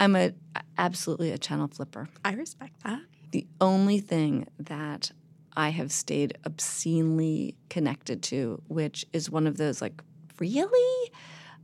[0.00, 0.32] I'm a
[0.78, 2.08] absolutely a channel flipper.
[2.24, 3.00] I respect that.
[3.32, 5.10] The only thing that
[5.56, 10.02] I have stayed obscenely connected to, which is one of those like
[10.38, 11.10] really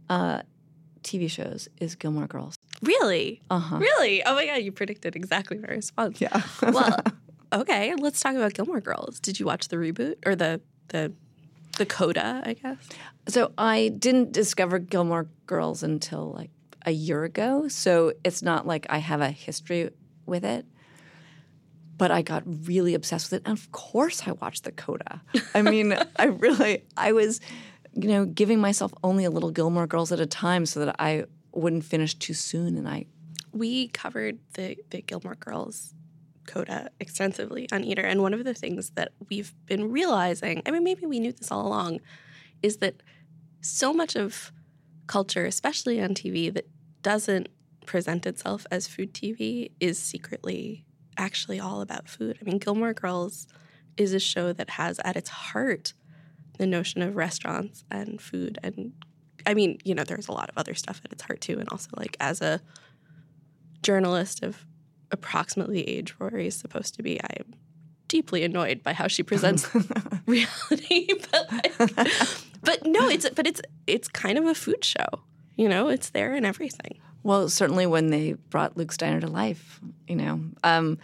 [0.08, 0.42] uh,
[1.02, 2.56] TV shows, is Gilmore Girls.
[2.82, 3.42] Really?
[3.50, 3.78] Uh huh.
[3.78, 4.24] Really?
[4.24, 6.20] Oh my God, you predicted exactly my response.
[6.20, 6.42] Yeah.
[6.62, 7.00] well,
[7.52, 9.20] okay, let's talk about Gilmore Girls.
[9.20, 11.12] Did you watch the reboot or the the
[11.78, 12.42] the coda?
[12.44, 12.76] I guess.
[13.28, 16.50] So I didn't discover Gilmore Girls until like
[16.86, 17.68] a year ago.
[17.68, 19.90] So it's not like I have a history
[20.26, 20.66] with it.
[21.98, 23.48] But I got really obsessed with it.
[23.48, 25.20] And of course I watched the Coda.
[25.54, 27.40] I mean, I really I was,
[27.94, 31.24] you know, giving myself only a little Gilmore Girls at a time so that I
[31.52, 33.06] wouldn't finish too soon and I
[33.52, 35.94] We covered the the Gilmore Girls
[36.50, 40.84] coda extensively on Eater, and one of the things that we've been realizing, I mean,
[40.84, 42.00] maybe we knew this all along,
[42.62, 43.02] is that
[43.60, 44.52] so much of
[45.06, 46.68] culture, especially on TV, that
[47.02, 47.48] doesn't
[47.86, 50.84] present itself as food TV is secretly
[51.16, 52.38] actually all about food.
[52.40, 53.46] I mean, Gilmore Girls
[53.96, 55.92] is a show that has at its heart
[56.58, 58.58] the notion of restaurants and food.
[58.62, 58.92] And
[59.46, 61.58] I mean, you know, there's a lot of other stuff at its heart too.
[61.58, 62.60] And also like as a
[63.82, 64.66] journalist of
[65.10, 67.54] approximately age Rory is supposed to be, I am
[68.08, 69.68] deeply annoyed by how she presents
[70.26, 71.08] reality.
[71.30, 72.08] But like,
[72.62, 75.06] but no, it's but it's it's kind of a food show.
[75.56, 76.98] You know, it's there in everything.
[77.22, 80.98] Well, certainly when they brought Luke's Diner to life, you know, um,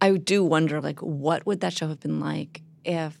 [0.00, 3.18] I do wonder, like, what would that show have been like if,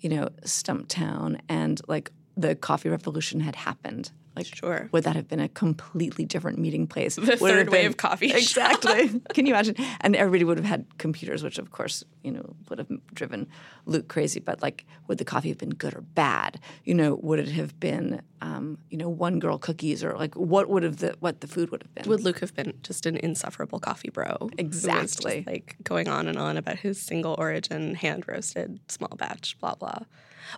[0.00, 4.12] you know, Stumptown and like the coffee revolution had happened?
[4.36, 4.88] Like, Sure.
[4.92, 7.16] would that have been a completely different meeting place?
[7.16, 8.32] The Would third been- wave coffee.
[8.32, 9.20] Exactly.
[9.34, 9.74] Can you imagine?
[10.00, 13.48] And everybody would have had computers, which of course, you know, would have driven
[13.86, 14.38] Luke crazy.
[14.40, 16.60] But like, would the coffee have been good or bad?
[16.84, 20.68] You know, would it have been, um, you know, one girl cookies or like what
[20.68, 22.08] would have the what the food would have been?
[22.08, 24.48] Would Luke have been just an insufferable coffee bro?
[24.58, 25.38] Exactly.
[25.38, 29.74] just, like going on and on about his single origin, hand roasted, small batch, blah
[29.74, 29.98] blah.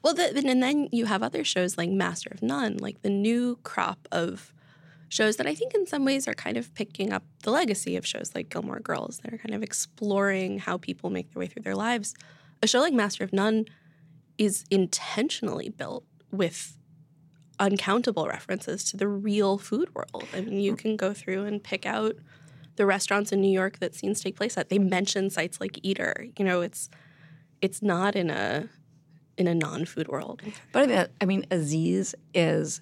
[0.02, 3.58] Well, the, and then you have other shows like Master of None, like the new
[3.62, 4.52] crop of
[5.08, 8.06] shows that I think in some ways are kind of picking up the legacy of
[8.06, 11.62] shows like Gilmore Girls that are kind of exploring how people make their way through
[11.62, 12.14] their lives.
[12.62, 13.66] A show like Master of None
[14.38, 16.78] is intentionally built with
[17.58, 20.24] uncountable references to the real food world.
[20.34, 20.78] I mean, you mm.
[20.78, 22.16] can go through and pick out
[22.76, 24.68] the restaurants in New York that scenes take place at.
[24.68, 26.26] They mention sites like Eater.
[26.38, 26.88] You know, it's
[27.60, 28.68] it's not in a
[29.36, 30.42] in a non-food world.
[30.72, 32.80] But I mean, I mean, Aziz is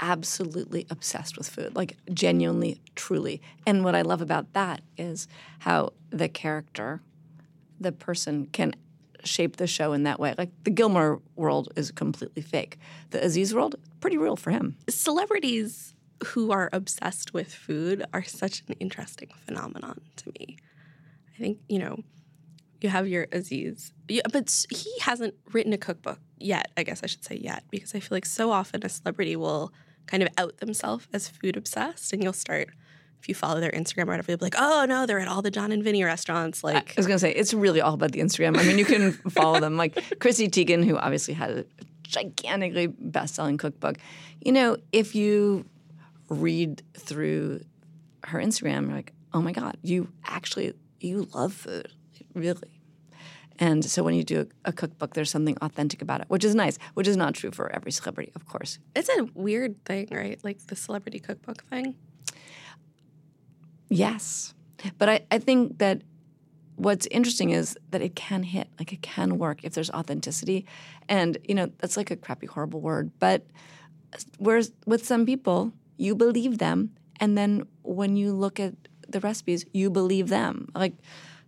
[0.00, 3.40] absolutely obsessed with food, like genuinely, truly.
[3.66, 5.26] And what I love about that is
[5.60, 7.00] how the character,
[7.80, 8.74] the person, can
[9.24, 10.34] shape the show in that way.
[10.36, 12.78] Like the Gilmore world is completely fake.
[13.10, 14.76] The Aziz world, pretty real for him.
[14.88, 15.94] Celebrities
[16.28, 20.56] who are obsessed with food are such an interesting phenomenon to me.
[21.34, 21.98] I think, you know,
[22.82, 26.70] you have your Aziz, yeah, but he hasn't written a cookbook yet.
[26.76, 29.72] I guess I should say yet, because I feel like so often a celebrity will
[30.06, 32.68] kind of out themselves as food obsessed, and you'll start
[33.20, 35.42] if you follow their Instagram or whatever, you'll be like, oh no, they're at all
[35.42, 36.62] the Jon and Vinny restaurants.
[36.62, 38.56] Like I was gonna say it's really all about the Instagram.
[38.58, 41.64] I mean, you can follow them like Chrissy Teigen, who obviously had a
[42.02, 43.96] gigantically best-selling cookbook.
[44.40, 45.64] You know, if you
[46.28, 47.64] read through
[48.24, 51.88] her Instagram, you're like, oh my god, you actually you love food,
[52.36, 52.80] really.
[53.58, 56.54] And so when you do a, a cookbook, there's something authentic about it, which is
[56.54, 56.78] nice.
[56.94, 58.78] Which is not true for every celebrity, of course.
[58.94, 60.38] it's a weird thing, right?
[60.44, 61.96] Like the celebrity cookbook thing.
[63.88, 64.54] Yes.
[64.98, 66.02] But I, I think that
[66.76, 70.66] what's interesting is that it can hit, like it can work if there's authenticity.
[71.08, 73.10] And, you know, that's like a crappy, horrible word.
[73.18, 73.46] But
[74.38, 76.90] whereas with some people, you believe them.
[77.18, 78.74] And then when you look at
[79.08, 80.68] the recipes, you believe them.
[80.74, 80.92] Like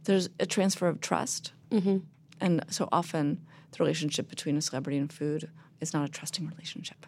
[0.04, 1.52] there's a transfer of trust.
[1.70, 1.98] Mm-hmm.
[2.40, 7.06] And so often the relationship between a celebrity and food is not a trusting relationship.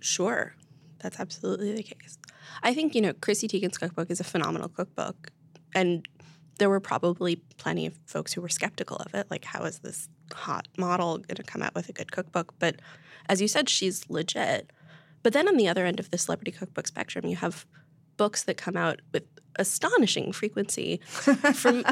[0.00, 0.54] Sure,
[0.98, 2.18] that's absolutely the case.
[2.62, 5.30] I think, you know, Chrissy Teigen's cookbook is a phenomenal cookbook.
[5.74, 6.06] And
[6.58, 9.30] there were probably plenty of folks who were skeptical of it.
[9.30, 12.54] Like, how is this hot model going to come out with a good cookbook?
[12.58, 12.76] But
[13.28, 14.70] as you said, she's legit.
[15.22, 17.66] But then on the other end of the celebrity cookbook spectrum, you have
[18.20, 19.24] books that come out with
[19.56, 21.00] astonishing frequency
[21.62, 21.84] from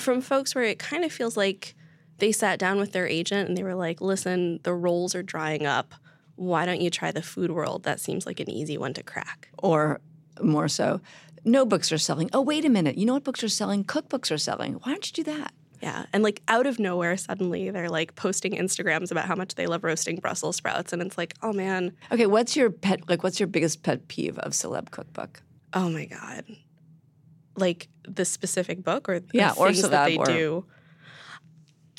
[0.00, 1.74] from folks where it kind of feels like
[2.18, 5.64] they sat down with their agent and they were like, "Listen, the roles are drying
[5.64, 5.94] up.
[6.34, 7.84] Why don't you try the food world?
[7.84, 10.00] That seems like an easy one to crack." or
[10.42, 11.00] more so,
[11.44, 12.28] no books are selling.
[12.32, 12.98] Oh, wait a minute.
[12.98, 13.84] You know what books are selling?
[13.84, 14.74] Cookbooks are selling.
[14.74, 15.52] Why don't you do that?
[15.80, 19.66] Yeah, and like out of nowhere, suddenly they're like posting Instagrams about how much they
[19.66, 23.38] love roasting Brussels sprouts, and it's like, oh man, Okay, what's your pet like what's
[23.38, 25.42] your biggest pet peeve of celeb cookbook?
[25.76, 26.44] Oh my god,
[27.56, 30.64] like the specific book or the Yeah, or things that they or- do.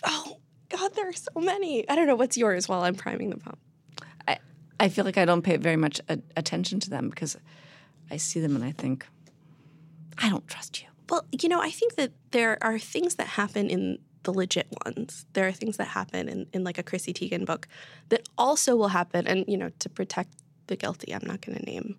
[0.03, 1.87] Oh God, there are so many.
[1.89, 3.59] I don't know what's yours while I'm priming the pump.
[4.27, 4.37] I
[4.79, 7.37] I feel like I don't pay very much a- attention to them because
[8.11, 9.07] I see them and I think
[10.17, 10.87] I don't trust you.
[11.09, 15.25] Well, you know, I think that there are things that happen in the legit ones.
[15.33, 17.67] There are things that happen in, in like a Chrissy Teigen book
[18.09, 19.25] that also will happen.
[19.25, 20.33] And, you know, to protect
[20.67, 21.97] the guilty, I'm not going to name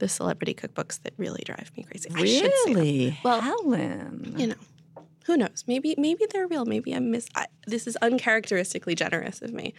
[0.00, 2.10] the celebrity cookbooks that really drive me crazy.
[2.12, 2.82] I should say them.
[2.82, 3.18] Really?
[3.22, 4.34] Well, Helen.
[4.36, 4.54] You know,
[5.26, 5.64] who knows?
[5.66, 6.64] Maybe maybe they're real.
[6.64, 7.28] Maybe I'm mis.
[7.36, 9.74] I, this is uncharacteristically generous of me,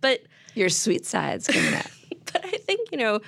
[0.00, 0.20] but
[0.54, 1.86] Your sweet side's coming out.
[2.32, 3.20] but I think, you know,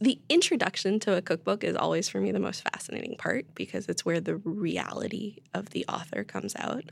[0.00, 4.04] the introduction to a cookbook is always for me the most fascinating part because it's
[4.04, 6.84] where the reality of the author comes out.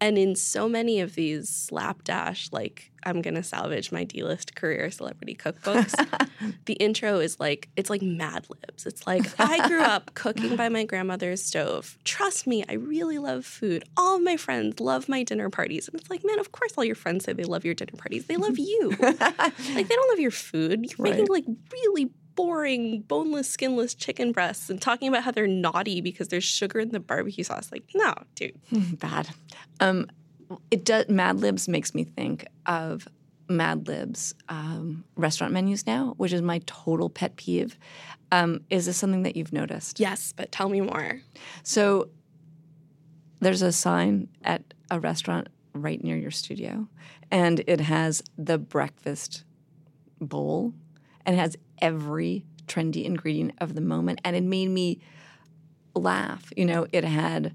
[0.00, 4.54] And in so many of these slapdash, like, I'm going to salvage my D list
[4.54, 5.94] career celebrity cookbooks,
[6.64, 8.86] the intro is like, it's like Mad Libs.
[8.86, 11.98] It's like, I grew up cooking by my grandmother's stove.
[12.04, 13.84] Trust me, I really love food.
[13.96, 15.88] All of my friends love my dinner parties.
[15.88, 18.26] And it's like, man, of course, all your friends say they love your dinner parties.
[18.26, 18.90] They love you.
[19.00, 20.86] like, they don't love your food.
[20.90, 26.00] You're making like really boring, boneless, skinless chicken breasts and talking about how they're naughty
[26.00, 27.70] because there's sugar in the barbecue sauce.
[27.70, 28.58] Like, no, dude.
[28.98, 29.30] Bad.
[29.80, 30.08] Um,
[30.70, 31.08] it does.
[31.08, 33.08] Mad Libs makes me think of
[33.48, 37.78] Mad Libs um, restaurant menus now, which is my total pet peeve.
[38.32, 40.00] Um, is this something that you've noticed?
[40.00, 41.20] Yes, but tell me more.
[41.62, 42.08] So
[43.40, 46.88] there's a sign at a restaurant right near your studio,
[47.30, 49.44] and it has the breakfast
[50.20, 50.72] bowl,
[51.26, 54.98] and it has every trendy ingredient of the moment, and it made me
[55.94, 56.50] laugh.
[56.56, 57.54] You know, it had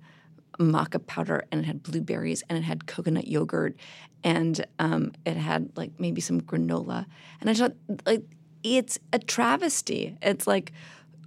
[0.60, 3.76] maca powder, and it had blueberries, and it had coconut yogurt,
[4.24, 7.08] and um, it had like maybe some granola,
[7.42, 7.74] and I thought
[8.06, 8.24] like
[8.64, 10.16] it's a travesty.
[10.22, 10.72] It's like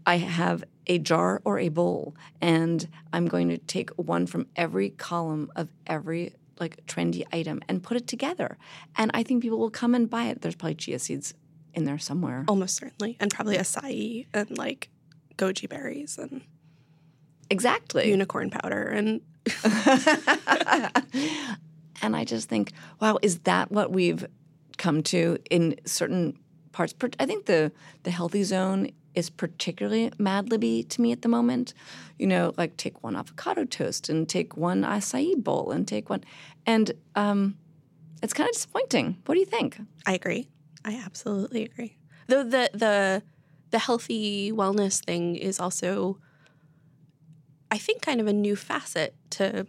[0.06, 4.90] I have a jar or a bowl, and I'm going to take one from every
[4.90, 8.56] column of every like trendy item and put it together.
[8.96, 10.42] And I think people will come and buy it.
[10.42, 11.34] There's probably chia seeds
[11.74, 12.44] in there somewhere.
[12.48, 13.16] Almost certainly.
[13.20, 14.88] And probably acai and like
[15.36, 16.42] goji berries and
[17.50, 18.08] exactly.
[18.08, 18.82] unicorn powder.
[18.82, 19.20] And
[22.02, 24.24] and I just think, wow, is that what we've
[24.78, 26.38] come to in certain
[26.72, 26.94] parts?
[27.18, 31.74] I think the the healthy zone is particularly mad libby to me at the moment.
[32.18, 36.24] You know, like take one avocado toast and take one acai bowl and take one,
[36.66, 37.56] and um,
[38.22, 39.18] it's kind of disappointing.
[39.26, 39.80] What do you think?
[40.06, 40.48] I agree.
[40.84, 41.96] I absolutely agree.
[42.28, 43.22] Though the the
[43.70, 46.18] the healthy wellness thing is also
[47.70, 49.66] I think kind of a new facet to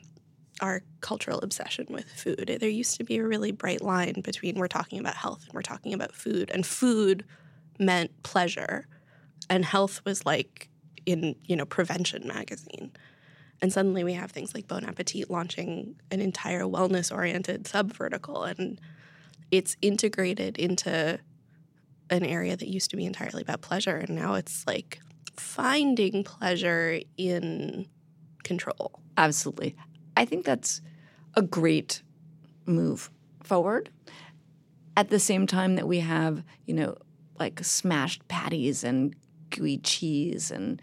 [0.61, 2.57] our cultural obsession with food.
[2.59, 5.61] There used to be a really bright line between we're talking about health and we're
[5.61, 7.25] talking about food and food
[7.79, 8.87] meant pleasure.
[9.49, 10.69] and health was like
[11.05, 12.91] in you know prevention magazine
[13.61, 18.43] and suddenly we have things like bon appetit launching an entire wellness oriented sub vertical
[18.43, 18.79] and
[19.53, 21.19] it's integrated into
[22.09, 24.99] an area that used to be entirely about pleasure and now it's like
[25.37, 27.87] finding pleasure in
[28.43, 29.75] control Absolutely.
[30.17, 30.81] I think that's
[31.35, 32.01] a great
[32.65, 33.09] move
[33.43, 33.89] forward.
[34.95, 36.97] At the same time that we have, you know,
[37.39, 39.15] like smashed patties and
[39.49, 40.81] gooey cheese and,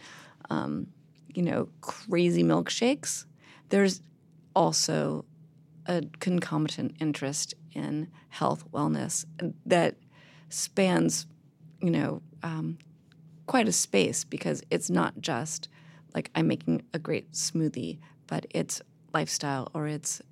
[0.50, 0.88] um,
[1.32, 3.24] you know, crazy milkshakes,
[3.68, 4.00] there's
[4.54, 5.24] also
[5.86, 9.24] a concomitant interest in health, wellness
[9.66, 9.96] that
[10.48, 11.26] spans,
[11.80, 12.78] you know, um,
[13.46, 15.68] quite a space because it's not just
[16.14, 18.80] like I'm making a great smoothie, but it's
[19.12, 20.22] lifestyle or it's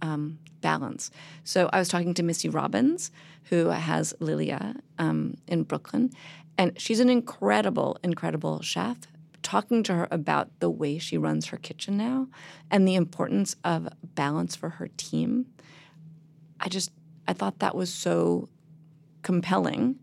[0.00, 1.10] um, balance.
[1.44, 3.10] So I was talking to Missy Robbins,
[3.44, 6.10] who has Lilia um, in Brooklyn,
[6.56, 8.98] and she's an incredible, incredible chef.
[9.42, 12.28] Talking to her about the way she runs her kitchen now
[12.70, 15.46] and the importance of balance for her team,
[16.64, 16.90] I just
[17.28, 18.48] I thought that was so
[19.22, 20.00] compelling.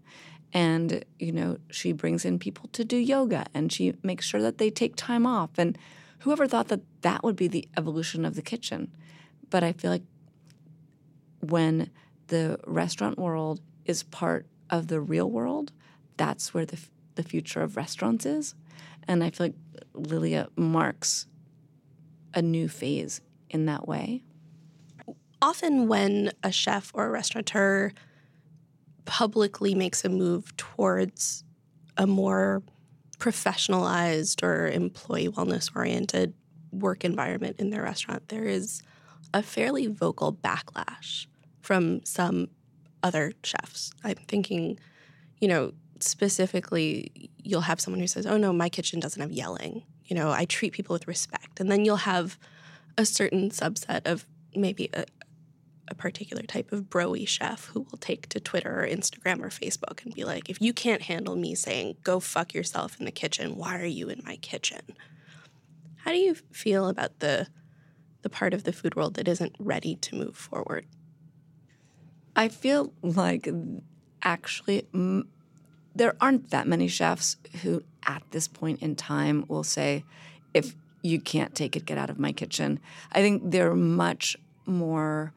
[0.53, 4.57] And you know, she brings in people to do yoga, and she makes sure that
[4.57, 5.51] they take time off.
[5.57, 5.77] And
[6.19, 8.91] whoever thought that that would be the evolution of the kitchen?
[9.49, 10.03] But I feel like
[11.39, 11.89] when
[12.27, 15.71] the restaurant world is part of the real world,
[16.17, 18.55] that's where the, f- the future of restaurants is.
[19.07, 19.55] And I feel like
[19.93, 21.27] Lilia marks
[22.33, 24.23] a new phase in that way.
[25.41, 27.91] Often when a chef or a restaurateur
[29.05, 31.43] publicly makes a move towards
[31.97, 32.61] a more
[33.17, 36.33] professionalized or employee wellness oriented
[36.71, 38.81] work environment in their restaurant, there is
[39.33, 41.27] a fairly vocal backlash
[41.61, 42.47] from some
[43.03, 43.91] other chefs.
[44.03, 44.79] I'm thinking,
[45.39, 49.83] you know, specifically, you'll have someone who says, Oh, no, my kitchen doesn't have yelling.
[50.05, 51.59] You know, I treat people with respect.
[51.59, 52.37] And then you'll have
[52.97, 54.25] a certain subset of
[54.55, 55.05] maybe a,
[55.91, 60.03] a particular type of broy chef who will take to Twitter or Instagram or Facebook
[60.03, 63.55] and be like, if you can't handle me saying, go fuck yourself in the kitchen,
[63.55, 64.81] why are you in my kitchen?
[65.97, 67.47] How do you feel about the
[68.23, 70.85] the part of the food world that isn't ready to move forward?
[72.35, 73.49] I feel like
[74.21, 75.27] actually m-
[75.95, 80.05] there aren't that many chefs who, at this point in time, will say,
[80.53, 82.79] if you can't take it, get out of my kitchen.
[83.11, 85.33] I think they're much more,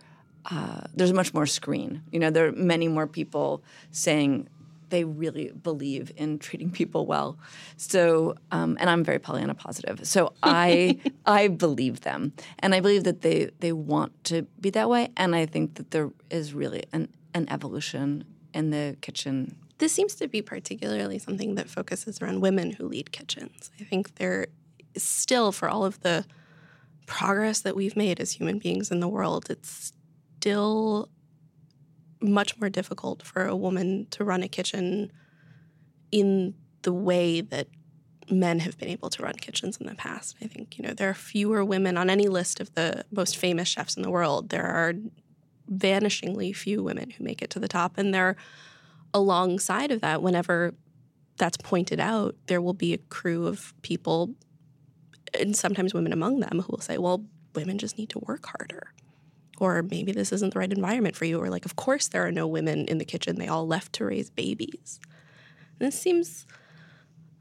[0.51, 2.03] uh, there's much more screen.
[2.11, 4.49] You know, there are many more people saying,
[4.91, 7.37] they really believe in treating people well.
[7.77, 10.07] So, um, and I'm very Pollyanna positive.
[10.07, 14.89] So I I believe them, and I believe that they they want to be that
[14.89, 15.11] way.
[15.17, 19.57] And I think that there is really an an evolution in the kitchen.
[19.79, 23.71] This seems to be particularly something that focuses around women who lead kitchens.
[23.81, 24.47] I think there
[24.95, 26.25] is still, for all of the
[27.07, 29.93] progress that we've made as human beings in the world, it's
[30.45, 31.09] still
[32.21, 35.11] much more difficult for a woman to run a kitchen
[36.13, 36.53] in
[36.83, 37.67] the way that
[38.31, 40.37] men have been able to run kitchens in the past.
[40.43, 43.69] I think, you know, there are fewer women on any list of the most famous
[43.69, 44.51] chefs in the world.
[44.51, 44.93] There are
[45.73, 47.97] vanishingly few women who make it to the top.
[47.97, 48.37] And there,
[49.15, 50.75] alongside of that, whenever
[51.39, 54.35] that's pointed out, there will be a crew of people,
[55.41, 58.93] and sometimes women among them, who will say, well, women just need to work harder
[59.59, 62.33] or maybe this isn't the right environment for you or like of course there are
[62.33, 65.01] no women in the kitchen they all left to raise babies
[65.79, 66.47] and this seems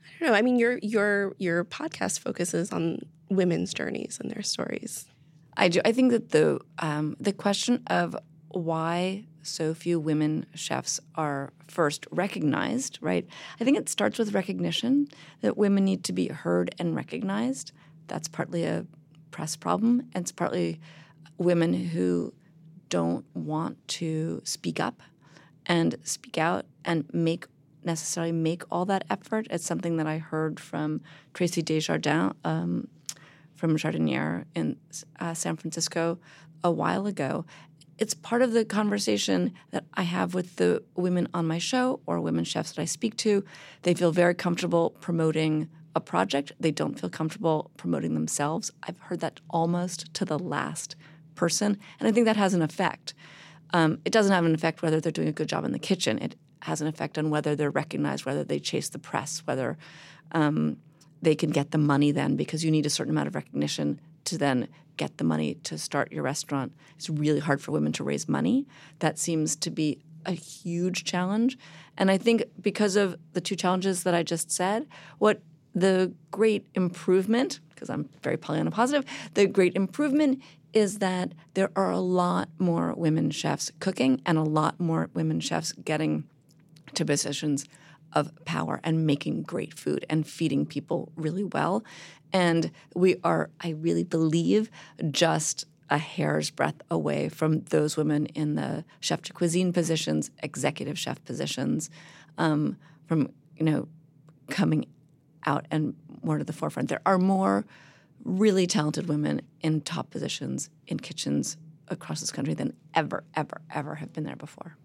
[0.06, 3.00] i don't know i mean your your your podcast focuses on
[3.30, 5.08] women's journeys and their stories
[5.56, 5.82] I do.
[5.86, 8.16] I think that the um, the question of
[8.50, 13.28] why so few women chefs are first recognized, right?
[13.60, 15.08] I think it starts with recognition
[15.42, 17.72] that women need to be heard and recognized.
[18.08, 18.86] That's partly a
[19.32, 20.80] press problem, and it's partly
[21.38, 22.34] women who
[22.90, 25.02] don't want to speak up
[25.66, 27.48] and speak out and make
[27.86, 29.48] necessarily make all that effort.
[29.50, 31.02] It's something that I heard from
[31.34, 32.88] Traci Des Jardins um,
[33.56, 34.78] from Jardiniere in
[35.20, 36.18] uh, San Francisco
[36.64, 37.46] a while ago.
[37.98, 42.20] It's part of the conversation that I have with the women on my show or
[42.20, 43.44] women chefs that I speak to.
[43.84, 46.52] They feel very comfortable promoting a project.
[46.60, 48.72] They don't feel comfortable promoting themselves.
[48.82, 50.96] I've heard that almost to the last
[51.36, 53.14] person, and I think that has an effect.
[53.74, 56.20] Um, it doesn't have an effect whether they're doing a good job in the kitchen.
[56.20, 59.78] It has an effect on whether they're recognized, whether they chase the press, whether
[60.32, 60.78] um,
[61.22, 64.38] they can get the money then because you need a certain amount of recognition to
[64.38, 64.68] then
[64.98, 66.72] get the money to start your restaurant.
[66.96, 68.68] It's really hard for women to raise money.
[69.00, 71.58] That seems to be a huge challenge.
[71.98, 75.42] And I think because of the two challenges that I just said, what
[75.76, 80.42] the great improvement, because I'm very Pollyanna positive, the great improvement
[80.74, 85.40] is that there are a lot more women chefs cooking and a lot more women
[85.40, 86.26] chefs getting
[86.94, 87.66] to positions
[88.12, 91.84] of power and making great food and feeding people really well.
[92.32, 94.70] And we are, I really believe,
[95.12, 100.98] just a hair's breadth away from those women in the chef de cuisine positions, executive
[100.98, 101.90] chef positions,
[102.38, 103.88] um, from you know
[104.50, 104.86] coming
[105.46, 106.90] out and more to the forefront.
[106.90, 107.66] There are more
[108.24, 111.58] really talented women in top positions in kitchens
[111.90, 114.78] across this country than ever, ever, ever have been there before.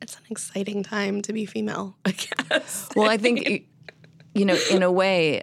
[0.00, 2.88] It's an exciting time to be female, I guess.
[2.94, 3.66] Well, I think
[4.34, 5.42] you know, in a way,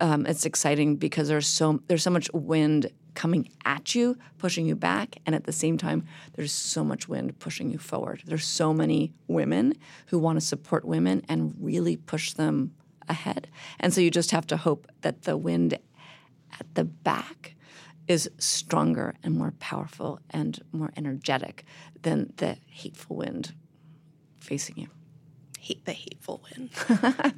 [0.00, 4.74] um, it's exciting because there's so there's so much wind coming at you, pushing you
[4.74, 8.22] back, and at the same time, there's so much wind pushing you forward.
[8.24, 9.74] There's so many women
[10.06, 12.74] who want to support women and really push them
[13.08, 15.78] ahead, and so you just have to hope that the wind
[16.58, 17.54] at the back
[18.08, 21.64] is stronger and more powerful and more energetic
[22.02, 23.54] than the hateful wind
[24.40, 24.88] facing you.
[25.58, 26.70] Hate the hateful wind.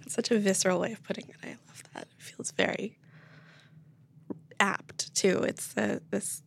[0.09, 1.37] Such a visceral way of putting it.
[1.43, 2.09] I love that.
[2.19, 2.99] It feels very
[4.59, 5.43] apt too.
[5.43, 6.43] It's the this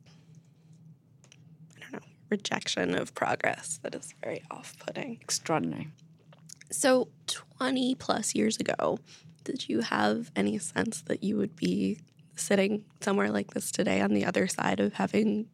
[1.75, 1.99] I don't know
[2.29, 5.19] rejection of progress that is very off-putting.
[5.21, 5.89] Extraordinary.
[6.69, 8.99] So, 20 plus years ago,
[9.43, 11.99] did you have any sense that you would be
[12.37, 15.47] sitting somewhere like this today on the other side of having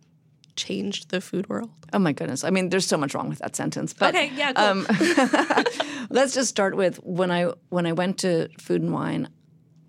[0.55, 1.69] changed the food world?
[1.93, 2.43] Oh my goodness.
[2.43, 3.93] I mean, there's so much wrong with that sentence.
[3.93, 4.65] But Okay, yeah, cool.
[4.65, 4.87] um,
[6.09, 9.29] let's just start with when I when I went to Food and Wine.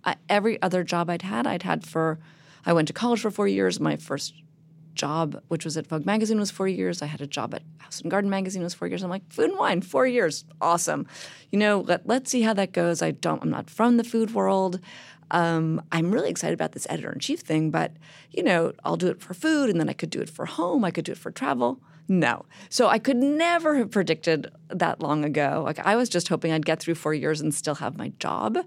[0.04, 2.18] I, every other job I'd had, I'd had for.
[2.66, 3.78] I went to college for four years.
[3.80, 4.34] My first
[4.94, 7.02] job, which was at Vogue magazine, was four years.
[7.02, 9.02] I had a job at House and Garden magazine was four years.
[9.02, 11.06] I'm like, Food and Wine, four years, awesome.
[11.50, 13.02] You know, let, let's see how that goes.
[13.02, 13.42] I don't.
[13.42, 14.78] I'm not from the food world.
[15.30, 17.92] Um, I'm really excited about this editor in chief thing, but
[18.30, 20.84] you know, I'll do it for food, and then I could do it for home.
[20.84, 21.80] I could do it for travel.
[22.06, 25.62] No, so I could never have predicted that long ago.
[25.64, 28.58] Like I was just hoping I'd get through four years and still have my job.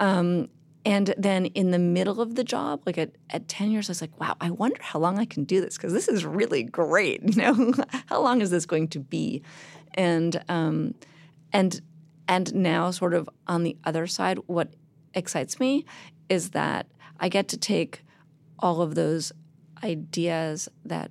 [0.00, 0.48] Um,
[0.86, 4.00] and then in the middle of the job, like at, at 10 years, I was
[4.02, 7.22] like, wow, I wonder how long I can do this because this is really great.
[7.34, 7.72] You know,
[8.06, 9.42] how long is this going to be?
[9.94, 10.94] And um,
[11.52, 11.80] and
[12.28, 14.74] and now, sort of on the other side, what
[15.14, 15.84] excites me
[16.28, 16.86] is that
[17.20, 18.02] I get to take
[18.58, 19.32] all of those
[19.82, 21.10] ideas that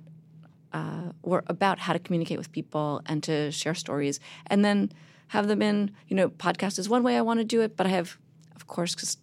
[0.72, 4.90] uh, were about how to communicate with people and to share stories, and then
[5.28, 5.92] have them in.
[6.08, 8.18] You know, podcast is one way I want to do it, but I have,
[8.56, 9.16] of course, because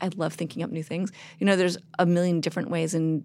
[0.00, 1.12] I love thinking up new things.
[1.38, 3.24] You know, there's a million different ways, and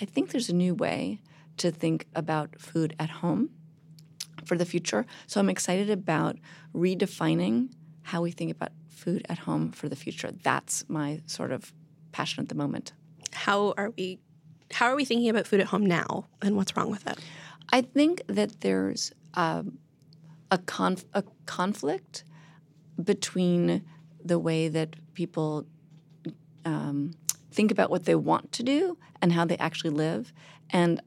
[0.00, 1.20] I think there's a new way
[1.56, 3.50] to think about food at home
[4.44, 5.06] for the future.
[5.26, 6.36] So I'm excited about
[6.74, 7.72] redefining
[8.02, 10.32] how we think about food at home for the future.
[10.42, 11.72] That's my sort of
[12.12, 12.92] passion at the moment.
[13.32, 14.20] How are we
[14.72, 17.18] how are we thinking about food at home now and what's wrong with it?
[17.72, 19.78] I think that there's um,
[20.50, 22.24] a, conf- a conflict
[23.02, 23.84] between
[24.24, 25.66] the way that people
[26.64, 27.12] um,
[27.50, 30.32] think about what they want to do and how they actually live.
[30.70, 31.00] And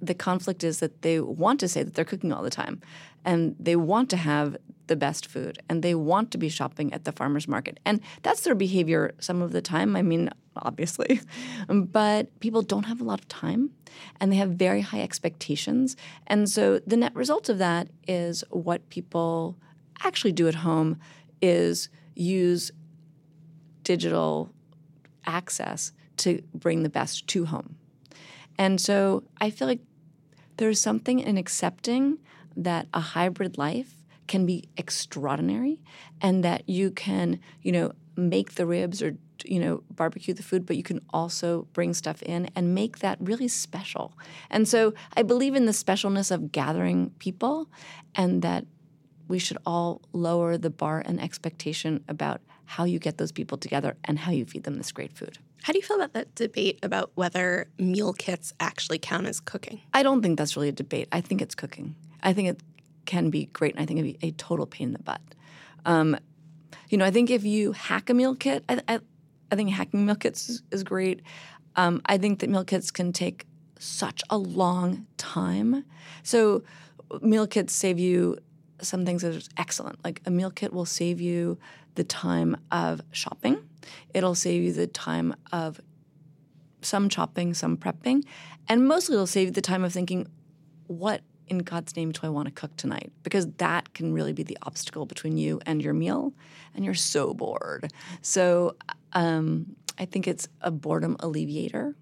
[0.00, 2.80] the conflict is that they want to say that they're cooking all the time
[3.24, 7.04] and they want to have the best food and they want to be shopping at
[7.04, 7.78] the farmer's market.
[7.84, 9.94] And that's their behavior some of the time.
[9.94, 11.20] I mean, obviously.
[11.68, 13.70] But people don't have a lot of time
[14.20, 15.96] and they have very high expectations.
[16.26, 19.56] And so the net result of that is what people
[20.02, 20.98] actually do at home
[21.40, 22.72] is use
[23.84, 24.52] digital
[25.26, 27.76] access to bring the best to home.
[28.58, 29.80] And so I feel like
[30.60, 32.18] there's something in accepting
[32.54, 33.94] that a hybrid life
[34.28, 35.80] can be extraordinary
[36.20, 40.66] and that you can, you know, make the ribs or you know, barbecue the food,
[40.66, 44.12] but you can also bring stuff in and make that really special.
[44.50, 47.70] And so I believe in the specialness of gathering people
[48.14, 48.66] and that
[49.28, 53.96] we should all lower the bar and expectation about how you get those people together
[54.04, 55.38] and how you feed them this great food.
[55.62, 59.80] How do you feel about that debate about whether meal kits actually count as cooking?
[59.92, 61.08] I don't think that's really a debate.
[61.12, 61.96] I think it's cooking.
[62.22, 62.60] I think it
[63.04, 65.20] can be great, and I think it'd be a total pain in the butt.
[65.84, 66.16] Um,
[66.88, 69.00] you know, I think if you hack a meal kit, I, I,
[69.50, 71.22] I think hacking meal kits is, is great.
[71.76, 73.46] Um, I think that meal kits can take
[73.78, 75.84] such a long time.
[76.22, 76.62] So,
[77.22, 78.38] meal kits save you
[78.80, 80.02] some things that are excellent.
[80.04, 81.58] Like a meal kit will save you
[81.94, 83.58] the time of shopping.
[84.14, 85.80] It'll save you the time of
[86.82, 88.24] some chopping, some prepping,
[88.68, 90.26] and mostly it'll save you the time of thinking,
[90.86, 93.12] what in God's name do I want to cook tonight?
[93.22, 96.32] Because that can really be the obstacle between you and your meal,
[96.74, 97.92] and you're so bored.
[98.22, 98.76] So
[99.12, 101.94] um, I think it's a boredom alleviator.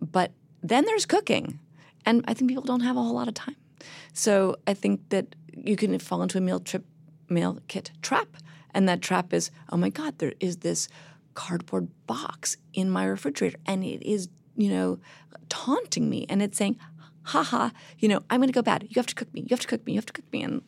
[0.00, 1.58] But then there's cooking,
[2.04, 3.56] and I think people don't have a whole lot of time.
[4.12, 6.84] So I think that you can fall into a meal trip
[7.28, 8.28] meal kit trap,
[8.74, 10.88] and that trap is, oh my God, there is this
[11.34, 14.98] cardboard box in my refrigerator, and it is you know
[15.48, 16.78] taunting me, and it's saying,
[17.24, 18.84] haha, you know, I'm going to go bad.
[18.84, 19.42] You have to cook me.
[19.42, 19.92] You have to cook me.
[19.92, 20.42] You have to cook me.
[20.42, 20.62] And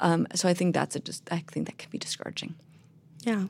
[0.00, 1.30] um, so I think that's a just.
[1.32, 2.54] I think that can be discouraging.
[3.22, 3.44] Yeah.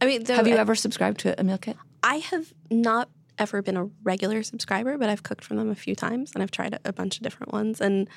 [0.00, 1.76] I mean, have you ever subscribed to a meal kit?
[2.02, 5.94] I have not ever been a regular subscriber, but I've cooked from them a few
[5.94, 7.80] times and I've tried a bunch of different ones.
[7.80, 8.08] And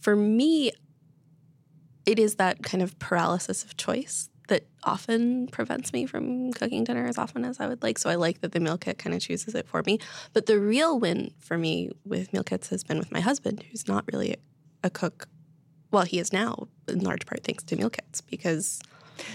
[0.00, 0.72] for me,
[2.06, 7.06] it is that kind of paralysis of choice that often prevents me from cooking dinner
[7.06, 7.98] as often as I would like.
[7.98, 9.98] So I like that the meal kit kind of chooses it for me.
[10.32, 13.86] But the real win for me with meal kits has been with my husband, who's
[13.86, 14.36] not really
[14.82, 15.28] a cook.
[15.90, 18.80] Well, he is now in large part thanks to meal kits because.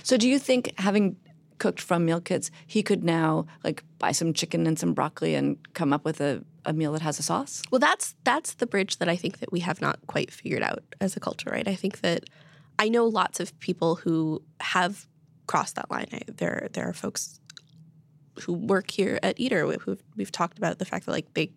[0.03, 1.15] So do you think having
[1.57, 5.57] cooked from meal kits, he could now like buy some chicken and some broccoli and
[5.73, 7.61] come up with a, a meal that has a sauce?
[7.71, 10.83] Well, that's that's the bridge that I think that we have not quite figured out
[10.99, 11.67] as a culture, right?
[11.67, 12.29] I think that
[12.79, 15.07] I know lots of people who have
[15.47, 16.07] crossed that line.
[16.11, 17.39] I, there, there are folks
[18.41, 21.51] who work here at Eater who we've talked about the fact that like they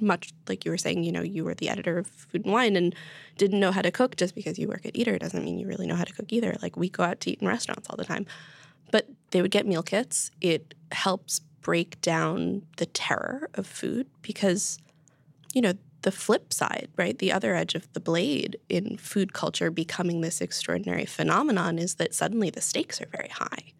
[0.00, 2.76] much like you were saying, you know, you were the editor of Food and Wine
[2.76, 2.94] and
[3.36, 5.86] didn't know how to cook just because you work at Eater doesn't mean you really
[5.86, 6.56] know how to cook either.
[6.62, 8.26] Like we go out to eat in restaurants all the time.
[8.90, 10.30] But they would get meal kits.
[10.40, 14.78] It helps break down the terror of food because,
[15.52, 15.72] you know,
[16.04, 17.18] the flip side, right?
[17.18, 22.14] The other edge of the blade in food culture becoming this extraordinary phenomenon is that
[22.14, 23.72] suddenly the stakes are very high.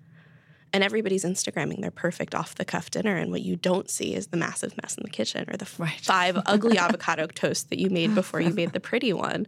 [0.72, 3.16] And everybody's Instagramming their perfect off the cuff dinner.
[3.16, 6.00] And what you don't see is the massive mess in the kitchen or the right.
[6.00, 9.46] five ugly avocado toast that you made before you made the pretty one.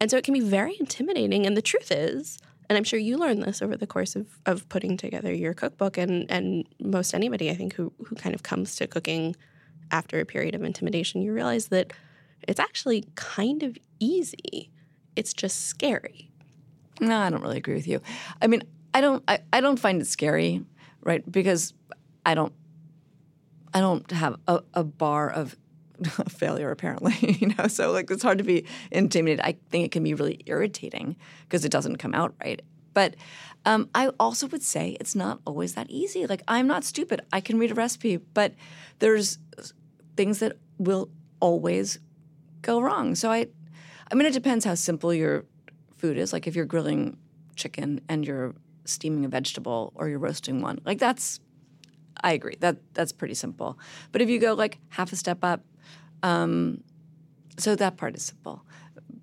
[0.00, 1.46] And so it can be very intimidating.
[1.46, 2.38] And the truth is,
[2.68, 5.96] and I'm sure you learned this over the course of, of putting together your cookbook
[5.96, 9.36] and, and most anybody I think who, who kind of comes to cooking
[9.90, 11.92] after a period of intimidation, you realize that
[12.46, 14.70] it's actually kind of easy.
[15.16, 16.30] It's just scary.
[17.00, 18.00] No, I don't really agree with you.
[18.40, 18.62] I mean,
[18.92, 20.64] I don't I, I don't find it scary,
[21.02, 21.30] right?
[21.30, 21.72] Because
[22.24, 22.52] I don't
[23.72, 25.56] I don't have a, a bar of
[26.28, 27.66] failure apparently, you know.
[27.68, 29.44] So like it's hard to be intimidated.
[29.44, 32.60] I think it can be really irritating because it doesn't come out right.
[32.92, 33.14] But
[33.64, 36.26] um, I also would say it's not always that easy.
[36.26, 37.22] Like I'm not stupid.
[37.32, 38.54] I can read a recipe, but
[38.98, 39.38] there's
[40.20, 41.08] things that will
[41.40, 41.98] always
[42.60, 43.14] go wrong.
[43.14, 43.46] So I,
[44.12, 45.46] I mean, it depends how simple your
[45.96, 46.30] food is.
[46.34, 47.16] Like if you're grilling
[47.56, 48.54] chicken and you're
[48.84, 51.40] steaming a vegetable or you're roasting one, like that's,
[52.22, 53.78] I agree that that's pretty simple.
[54.12, 55.62] But if you go like half a step up,
[56.22, 56.84] um,
[57.56, 58.62] so that part is simple.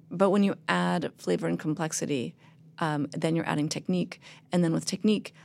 [0.09, 2.33] But when you add flavor and complexity,
[2.79, 4.19] um, then you're adding technique,
[4.51, 5.35] and then with technique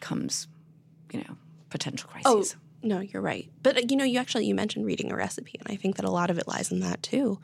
[0.00, 0.48] comes,
[1.12, 1.36] you know,
[1.70, 2.56] potential crises.
[2.56, 3.50] Oh no, you're right.
[3.62, 6.04] But uh, you know, you actually you mentioned reading a recipe, and I think that
[6.04, 7.38] a lot of it lies in that too.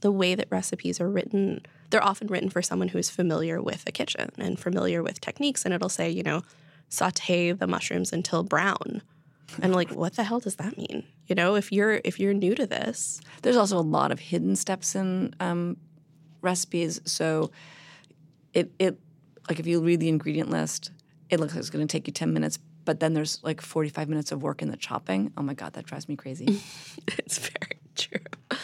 [0.00, 3.84] The way that recipes are written, they're often written for someone who is familiar with
[3.86, 6.42] a kitchen and familiar with techniques, and it'll say, you know,
[6.88, 9.02] saute the mushrooms until brown.
[9.60, 11.04] And like, what the hell does that mean?
[11.26, 14.56] You know, if you're if you're new to this, there's also a lot of hidden
[14.56, 15.76] steps in um,
[16.40, 17.00] recipes.
[17.04, 17.50] So
[18.54, 18.98] it it
[19.48, 20.90] like if you read the ingredient list,
[21.28, 24.08] it looks like it's going to take you ten minutes, but then there's like 45
[24.08, 25.32] minutes of work in the chopping.
[25.36, 26.46] Oh my god, that drives me crazy.
[27.18, 28.58] it's very true.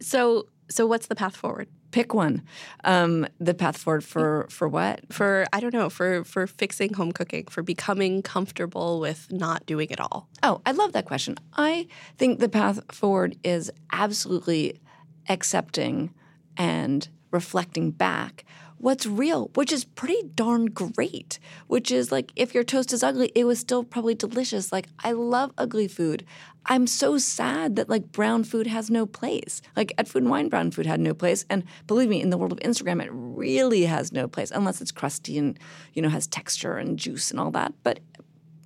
[0.00, 1.68] So, so what's the path forward?
[1.90, 2.42] Pick one.
[2.84, 5.12] Um, the path forward for for what?
[5.12, 5.90] For I don't know.
[5.90, 7.46] For for fixing home cooking.
[7.46, 10.28] For becoming comfortable with not doing it all.
[10.42, 11.36] Oh, I love that question.
[11.54, 11.86] I
[12.16, 14.80] think the path forward is absolutely
[15.28, 16.14] accepting
[16.56, 18.44] and reflecting back
[18.82, 21.38] what's real, which is pretty darn great.
[21.68, 24.72] Which is like if your toast is ugly, it was still probably delicious.
[24.72, 26.26] Like I love ugly food.
[26.66, 29.62] I'm so sad that like brown food has no place.
[29.76, 31.44] Like at Food and Wine, brown food had no place.
[31.48, 34.92] And believe me, in the world of Instagram, it really has no place unless it's
[34.92, 35.58] crusty and
[35.94, 37.72] you know has texture and juice and all that.
[37.84, 38.00] But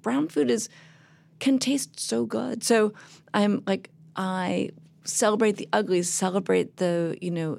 [0.00, 0.70] brown food is
[1.40, 2.64] can taste so good.
[2.64, 2.94] So
[3.34, 4.70] I'm like I
[5.04, 7.58] celebrate the uglies, celebrate the you know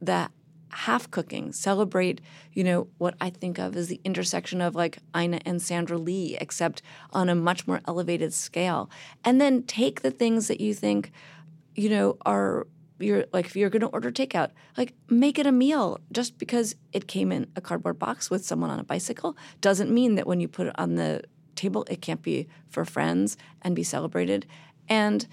[0.00, 0.30] that
[0.70, 2.20] half cooking, celebrate,
[2.52, 6.36] you know, what I think of as the intersection of like Ina and Sandra Lee,
[6.40, 8.90] except on a much more elevated scale.
[9.24, 11.12] And then take the things that you think,
[11.74, 12.66] you know, are
[13.00, 16.00] you're like if you're going to order takeout, like make it a meal.
[16.12, 20.16] Just because it came in a cardboard box with someone on a bicycle doesn't mean
[20.16, 21.22] that when you put it on the
[21.54, 24.46] table, it can't be for friends and be celebrated.
[24.88, 25.26] And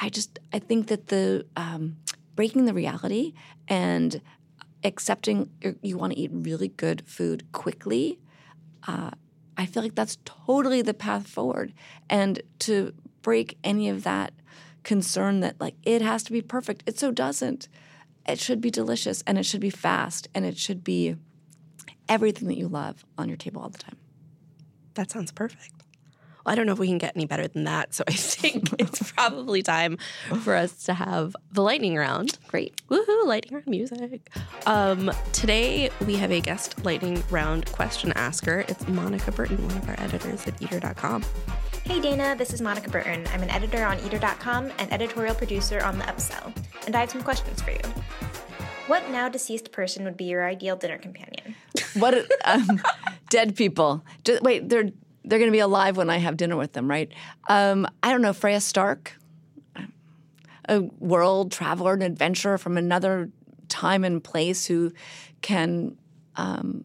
[0.00, 1.96] I just I think that the um,
[2.34, 3.34] breaking the reality
[3.68, 4.20] and
[4.84, 5.50] accepting
[5.82, 8.18] you- want to eat really good food quickly.
[8.86, 9.10] Uh,
[9.56, 11.72] I feel like that's totally the path forward.
[12.10, 14.32] And to break any of that
[14.82, 17.68] concern that like it has to be perfect, it so doesn't.
[18.26, 21.16] It should be delicious and it should be fast and it should be
[22.08, 23.96] everything that you love on your table all the time.
[24.94, 25.83] That sounds perfect.
[26.44, 27.94] Well, I don't know if we can get any better than that.
[27.94, 29.98] So I think it's probably time
[30.42, 32.38] for us to have the lightning round.
[32.48, 32.80] Great.
[32.88, 34.30] Woohoo, lightning round music.
[34.66, 38.64] Um, today we have a guest lightning round question asker.
[38.68, 41.24] It's Monica Burton, one of our editors at eater.com.
[41.84, 43.26] Hey Dana, this is Monica Burton.
[43.32, 46.50] I'm an editor on Eater.com and editorial producer on The Upsell,
[46.86, 47.80] and I have some questions for you.
[48.86, 51.54] What now deceased person would be your ideal dinner companion?
[51.94, 52.80] What um,
[53.28, 54.02] dead people?
[54.24, 54.90] Ju- wait, they're
[55.24, 57.10] they're going to be alive when I have dinner with them, right?
[57.48, 58.32] Um, I don't know.
[58.32, 59.16] Freya Stark,
[60.68, 63.30] a world traveler, an adventurer from another
[63.68, 64.92] time and place who
[65.40, 65.96] can
[66.36, 66.84] um,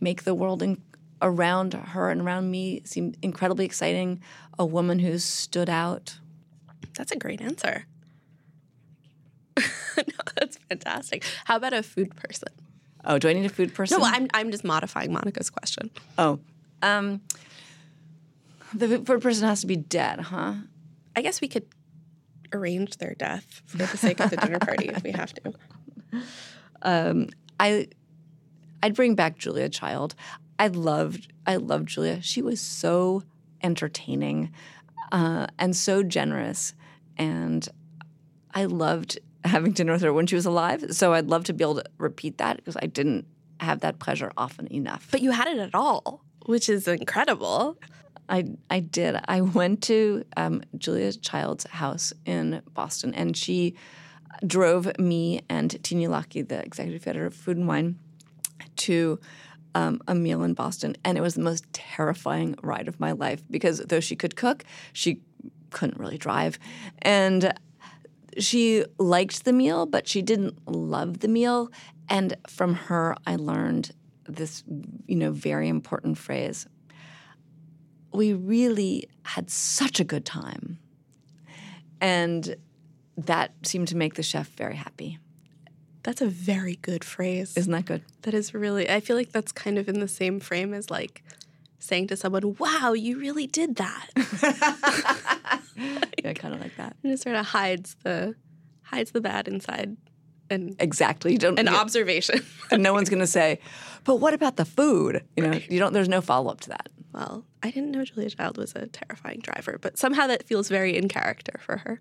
[0.00, 0.82] make the world in,
[1.20, 4.20] around her and around me seem incredibly exciting.
[4.58, 6.18] A woman who's stood out.
[6.96, 7.86] That's a great answer.
[9.56, 10.02] no,
[10.36, 11.24] that's fantastic.
[11.44, 12.48] How about a food person?
[13.04, 13.98] Oh, do I need a food person?
[13.98, 15.90] No, I'm, I'm just modifying Monica's question.
[16.18, 16.38] oh,
[16.82, 17.20] um,
[18.74, 20.54] the food person has to be dead, huh?
[21.14, 21.66] I guess we could
[22.52, 25.54] arrange their death for the sake of the dinner party if we have to.
[26.82, 27.28] um,
[27.58, 27.88] I
[28.82, 30.14] I'd bring back Julia Child.
[30.58, 32.20] I loved I loved Julia.
[32.22, 33.22] She was so
[33.62, 34.52] entertaining
[35.12, 36.74] uh, and so generous,
[37.16, 37.68] and
[38.54, 40.84] I loved having dinner with her when she was alive.
[40.90, 43.26] So I'd love to be able to repeat that because I didn't
[43.60, 45.08] have that pleasure often enough.
[45.10, 47.78] But you had it at all, which is incredible.
[48.28, 49.16] I I did.
[49.26, 53.74] I went to um, Julia Child's house in Boston, and she
[54.46, 57.98] drove me and Tina Ujlaki, the executive editor of Food and Wine,
[58.76, 59.20] to
[59.74, 63.42] um, a meal in Boston, and it was the most terrifying ride of my life
[63.50, 65.20] because though she could cook, she
[65.70, 66.58] couldn't really drive,
[67.00, 67.52] and
[68.38, 71.70] she liked the meal, but she didn't love the meal.
[72.08, 73.92] And from her, I learned
[74.26, 74.64] this,
[75.06, 76.66] you know, very important phrase.
[78.12, 80.78] We really had such a good time.
[82.00, 82.56] And
[83.16, 85.18] that seemed to make the chef very happy.
[86.02, 87.56] That's a very good phrase.
[87.56, 88.02] Isn't that good?
[88.22, 91.22] That is really, I feel like that's kind of in the same frame as like
[91.78, 94.08] saying to someone, wow, you really did that.
[96.24, 96.96] yeah, kind of like that.
[97.02, 98.34] And it sort of hides the
[98.82, 99.96] hides the bad inside
[100.52, 101.32] and Exactly.
[101.32, 102.40] You don't an you- observation.
[102.70, 103.58] and no one's going to say,
[104.04, 105.92] "But what about the food?" You know, you don't.
[105.92, 106.88] There's no follow up to that.
[107.12, 110.96] well, I didn't know Julia Child was a terrifying driver, but somehow that feels very
[110.96, 112.00] in character for her.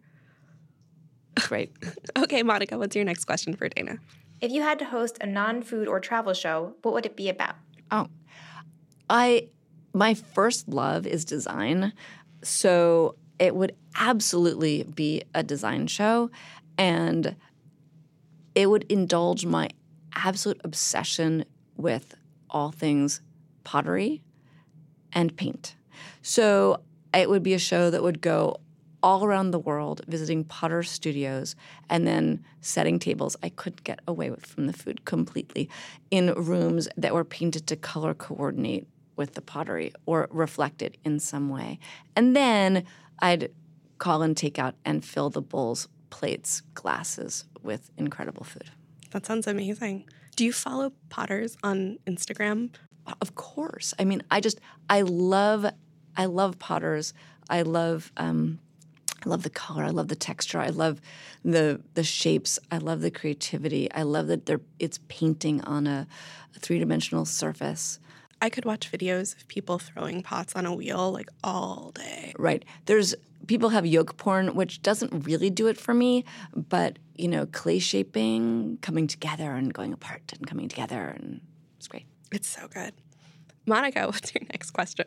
[1.48, 1.72] Great.
[2.18, 3.98] Okay, Monica, what's your next question for Dana?
[4.42, 7.30] If you had to host a non food or travel show, what would it be
[7.30, 7.56] about?
[7.90, 8.08] Oh,
[9.10, 9.48] I
[9.94, 11.94] my first love is design,
[12.44, 16.30] so it would absolutely be a design show,
[16.78, 17.36] and
[18.56, 19.70] it would indulge my
[20.16, 21.46] absolute obsession
[21.78, 22.16] with
[22.50, 23.22] all things
[23.64, 24.22] pottery
[25.14, 25.76] and paint.
[26.22, 26.82] So
[27.14, 28.58] it would be a show that would go
[29.04, 31.56] all around the world visiting potter studios
[31.90, 35.70] and then setting tables I couldn't get away with from the food completely
[36.12, 41.50] in rooms that were painted to color coordinate with the pottery or reflected in some
[41.50, 41.80] way.
[42.16, 42.86] And then
[43.20, 43.52] I'd
[43.98, 48.72] call and take out and fill the bowls, plates, glasses with incredible food.
[49.12, 50.06] That sounds amazing.
[50.36, 52.72] Do you follow Potters on Instagram?
[53.20, 53.94] Of course.
[54.00, 54.60] I mean, I just
[54.90, 55.66] I love
[56.16, 57.14] I love potters.
[57.50, 58.60] I love um
[59.26, 59.84] I love the color.
[59.84, 60.60] I love the texture.
[60.60, 61.02] I love
[61.44, 62.60] the the shapes.
[62.72, 63.92] I love the creativity.
[63.92, 66.08] I love that they're it's painting on a,
[66.56, 68.00] a three dimensional surface.
[68.42, 72.34] I could watch videos of people throwing pots on a wheel like all day.
[72.40, 72.66] Right.
[72.86, 73.14] There's
[73.48, 76.26] people have yolk porn, which doesn't really do it for me,
[76.56, 81.42] but you know, clay shaping, coming together and going apart and coming together and
[81.78, 82.06] it's great.
[82.32, 82.94] It's so good.
[83.66, 85.06] Monica, what's your next question?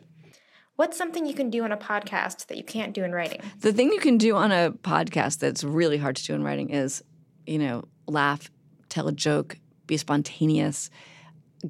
[0.75, 3.39] What's something you can do on a podcast that you can't do in writing?
[3.61, 6.69] The thing you can do on a podcast that's really hard to do in writing
[6.69, 7.01] is,
[7.47, 8.51] you know, laugh,
[8.89, 9.57] tell a joke,
[9.87, 10.89] be spontaneous,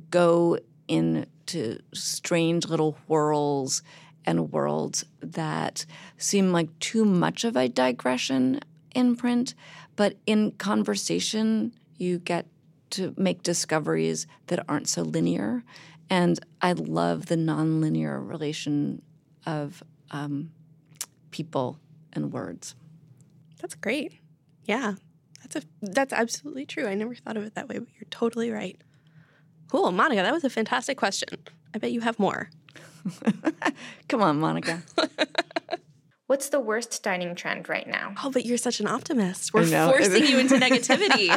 [0.10, 0.58] go
[0.88, 3.84] into strange little whirls
[4.26, 5.86] and worlds that
[6.18, 8.60] seem like too much of a digression
[8.94, 9.54] in print,
[9.96, 12.46] but in conversation, you get
[12.92, 15.64] to make discoveries that aren't so linear.
[16.10, 19.02] And I love the nonlinear relation
[19.46, 20.52] of um,
[21.32, 21.80] people
[22.14, 22.76] and words.
[23.60, 24.14] That's great.
[24.66, 24.96] Yeah.
[25.42, 26.88] That's a that's absolutely true.
[26.88, 28.80] I never thought of it that way, but you're totally right.
[29.70, 30.22] Cool, Monica.
[30.24, 31.30] That was a fantastic question.
[31.74, 32.50] I bet you have more.
[34.08, 34.84] Come on, Monica.
[36.28, 38.16] What's the worst dining trend right now?
[38.24, 39.54] Oh, but you're such an optimist.
[39.54, 41.30] We're forcing you into negativity.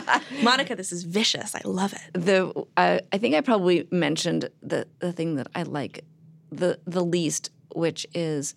[0.43, 1.55] Monica, this is vicious.
[1.55, 2.01] I love it.
[2.15, 6.05] the uh, I think I probably mentioned the the thing that I like
[6.51, 8.55] the the least, which is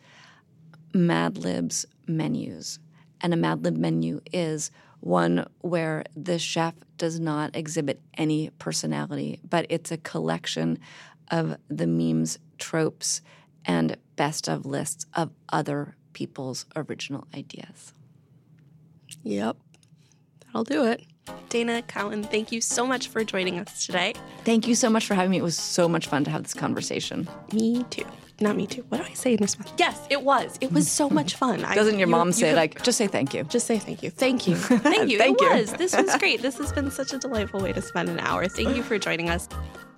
[0.94, 2.80] Mad Lib's menus,
[3.20, 9.42] and a Mad Lib menu is one where the chef does not exhibit any personality,
[9.50, 10.80] but it's a collection
[11.30, 13.22] of the memes, tropes,
[13.66, 17.94] and best of lists of other people's original ideas.
[19.24, 19.58] Yep.
[20.46, 21.04] That'll do it.
[21.50, 24.14] Dana Cowin, thank you so much for joining us today.
[24.44, 25.38] Thank you so much for having me.
[25.38, 27.28] It was so much fun to have this conversation.
[27.54, 28.06] Me too.
[28.40, 28.84] Not me too.
[28.90, 29.72] What do I say in response?
[29.78, 30.58] Yes, it was.
[30.62, 31.60] It was so much fun.
[31.62, 33.44] Doesn't your you- mom you say have- like just say thank you?
[33.44, 34.10] Just say thank you.
[34.10, 34.56] Thank you.
[34.56, 35.18] Thank you.
[35.20, 35.50] Thank it you.
[35.52, 35.74] was.
[35.74, 36.42] This was great.
[36.42, 38.48] This has been such a delightful way to spend an hour.
[38.48, 39.48] Thank you for joining us.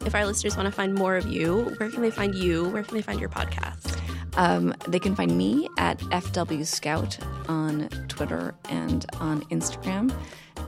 [0.06, 2.70] If our listeners want to find more of you, where can they find you?
[2.70, 4.00] Where can they find your podcast?
[4.36, 10.14] Um, they can find me at FW Scout on Twitter and on Instagram.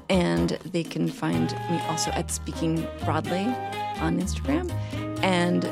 [0.10, 3.46] And they can find me also at Speaking Broadly
[4.00, 4.72] on Instagram.
[5.24, 5.64] And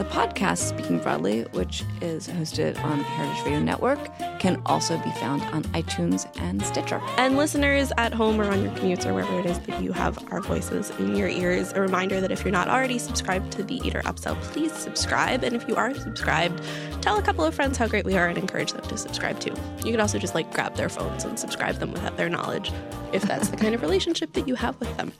[0.00, 3.98] the podcast Speaking Broadly, which is hosted on Heritage Radio Network,
[4.38, 7.02] can also be found on iTunes and Stitcher.
[7.18, 10.18] And listeners at home or on your commutes or wherever it is that you have
[10.32, 13.74] our voices in your ears, a reminder that if you're not already subscribed to the
[13.86, 15.44] Eater Upsell, please subscribe.
[15.44, 16.62] And if you are subscribed,
[17.02, 19.54] tell a couple of friends how great we are and encourage them to subscribe too.
[19.84, 22.72] You can also just like grab their phones and subscribe them without their knowledge
[23.12, 25.12] if that's the kind of relationship that you have with them.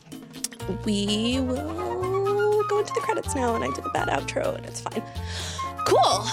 [0.86, 1.99] We will
[2.70, 5.02] go into the credits now, and I did a bad outro, and it's fine.
[5.86, 6.24] Cool.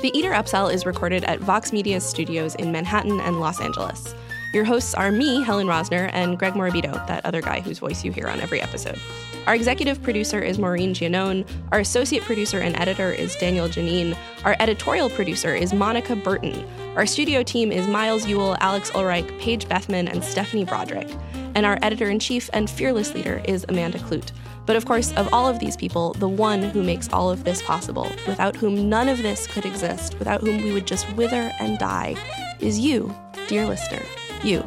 [0.00, 4.14] The Eater Upsell is recorded at Vox Media Studios in Manhattan and Los Angeles.
[4.54, 8.12] Your hosts are me, Helen Rosner, and Greg Morabito, that other guy whose voice you
[8.12, 8.98] hear on every episode.
[9.46, 11.46] Our executive producer is Maureen Giannone.
[11.72, 14.16] Our associate producer and editor is Daniel Janine.
[14.44, 16.64] Our editorial producer is Monica Burton.
[16.96, 21.10] Our studio team is Miles Ewell, Alex Ulreich, Paige Bethman, and Stephanie Broderick.
[21.54, 24.30] And our editor in chief and fearless leader is Amanda Kludt.
[24.66, 27.62] But of course, of all of these people, the one who makes all of this
[27.62, 31.78] possible, without whom none of this could exist, without whom we would just wither and
[31.78, 32.16] die,
[32.60, 33.14] is you,
[33.48, 34.02] dear listener.
[34.42, 34.62] You.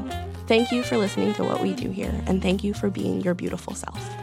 [0.48, 3.34] Thank you for listening to what we do here, and thank you for being your
[3.34, 4.17] beautiful self.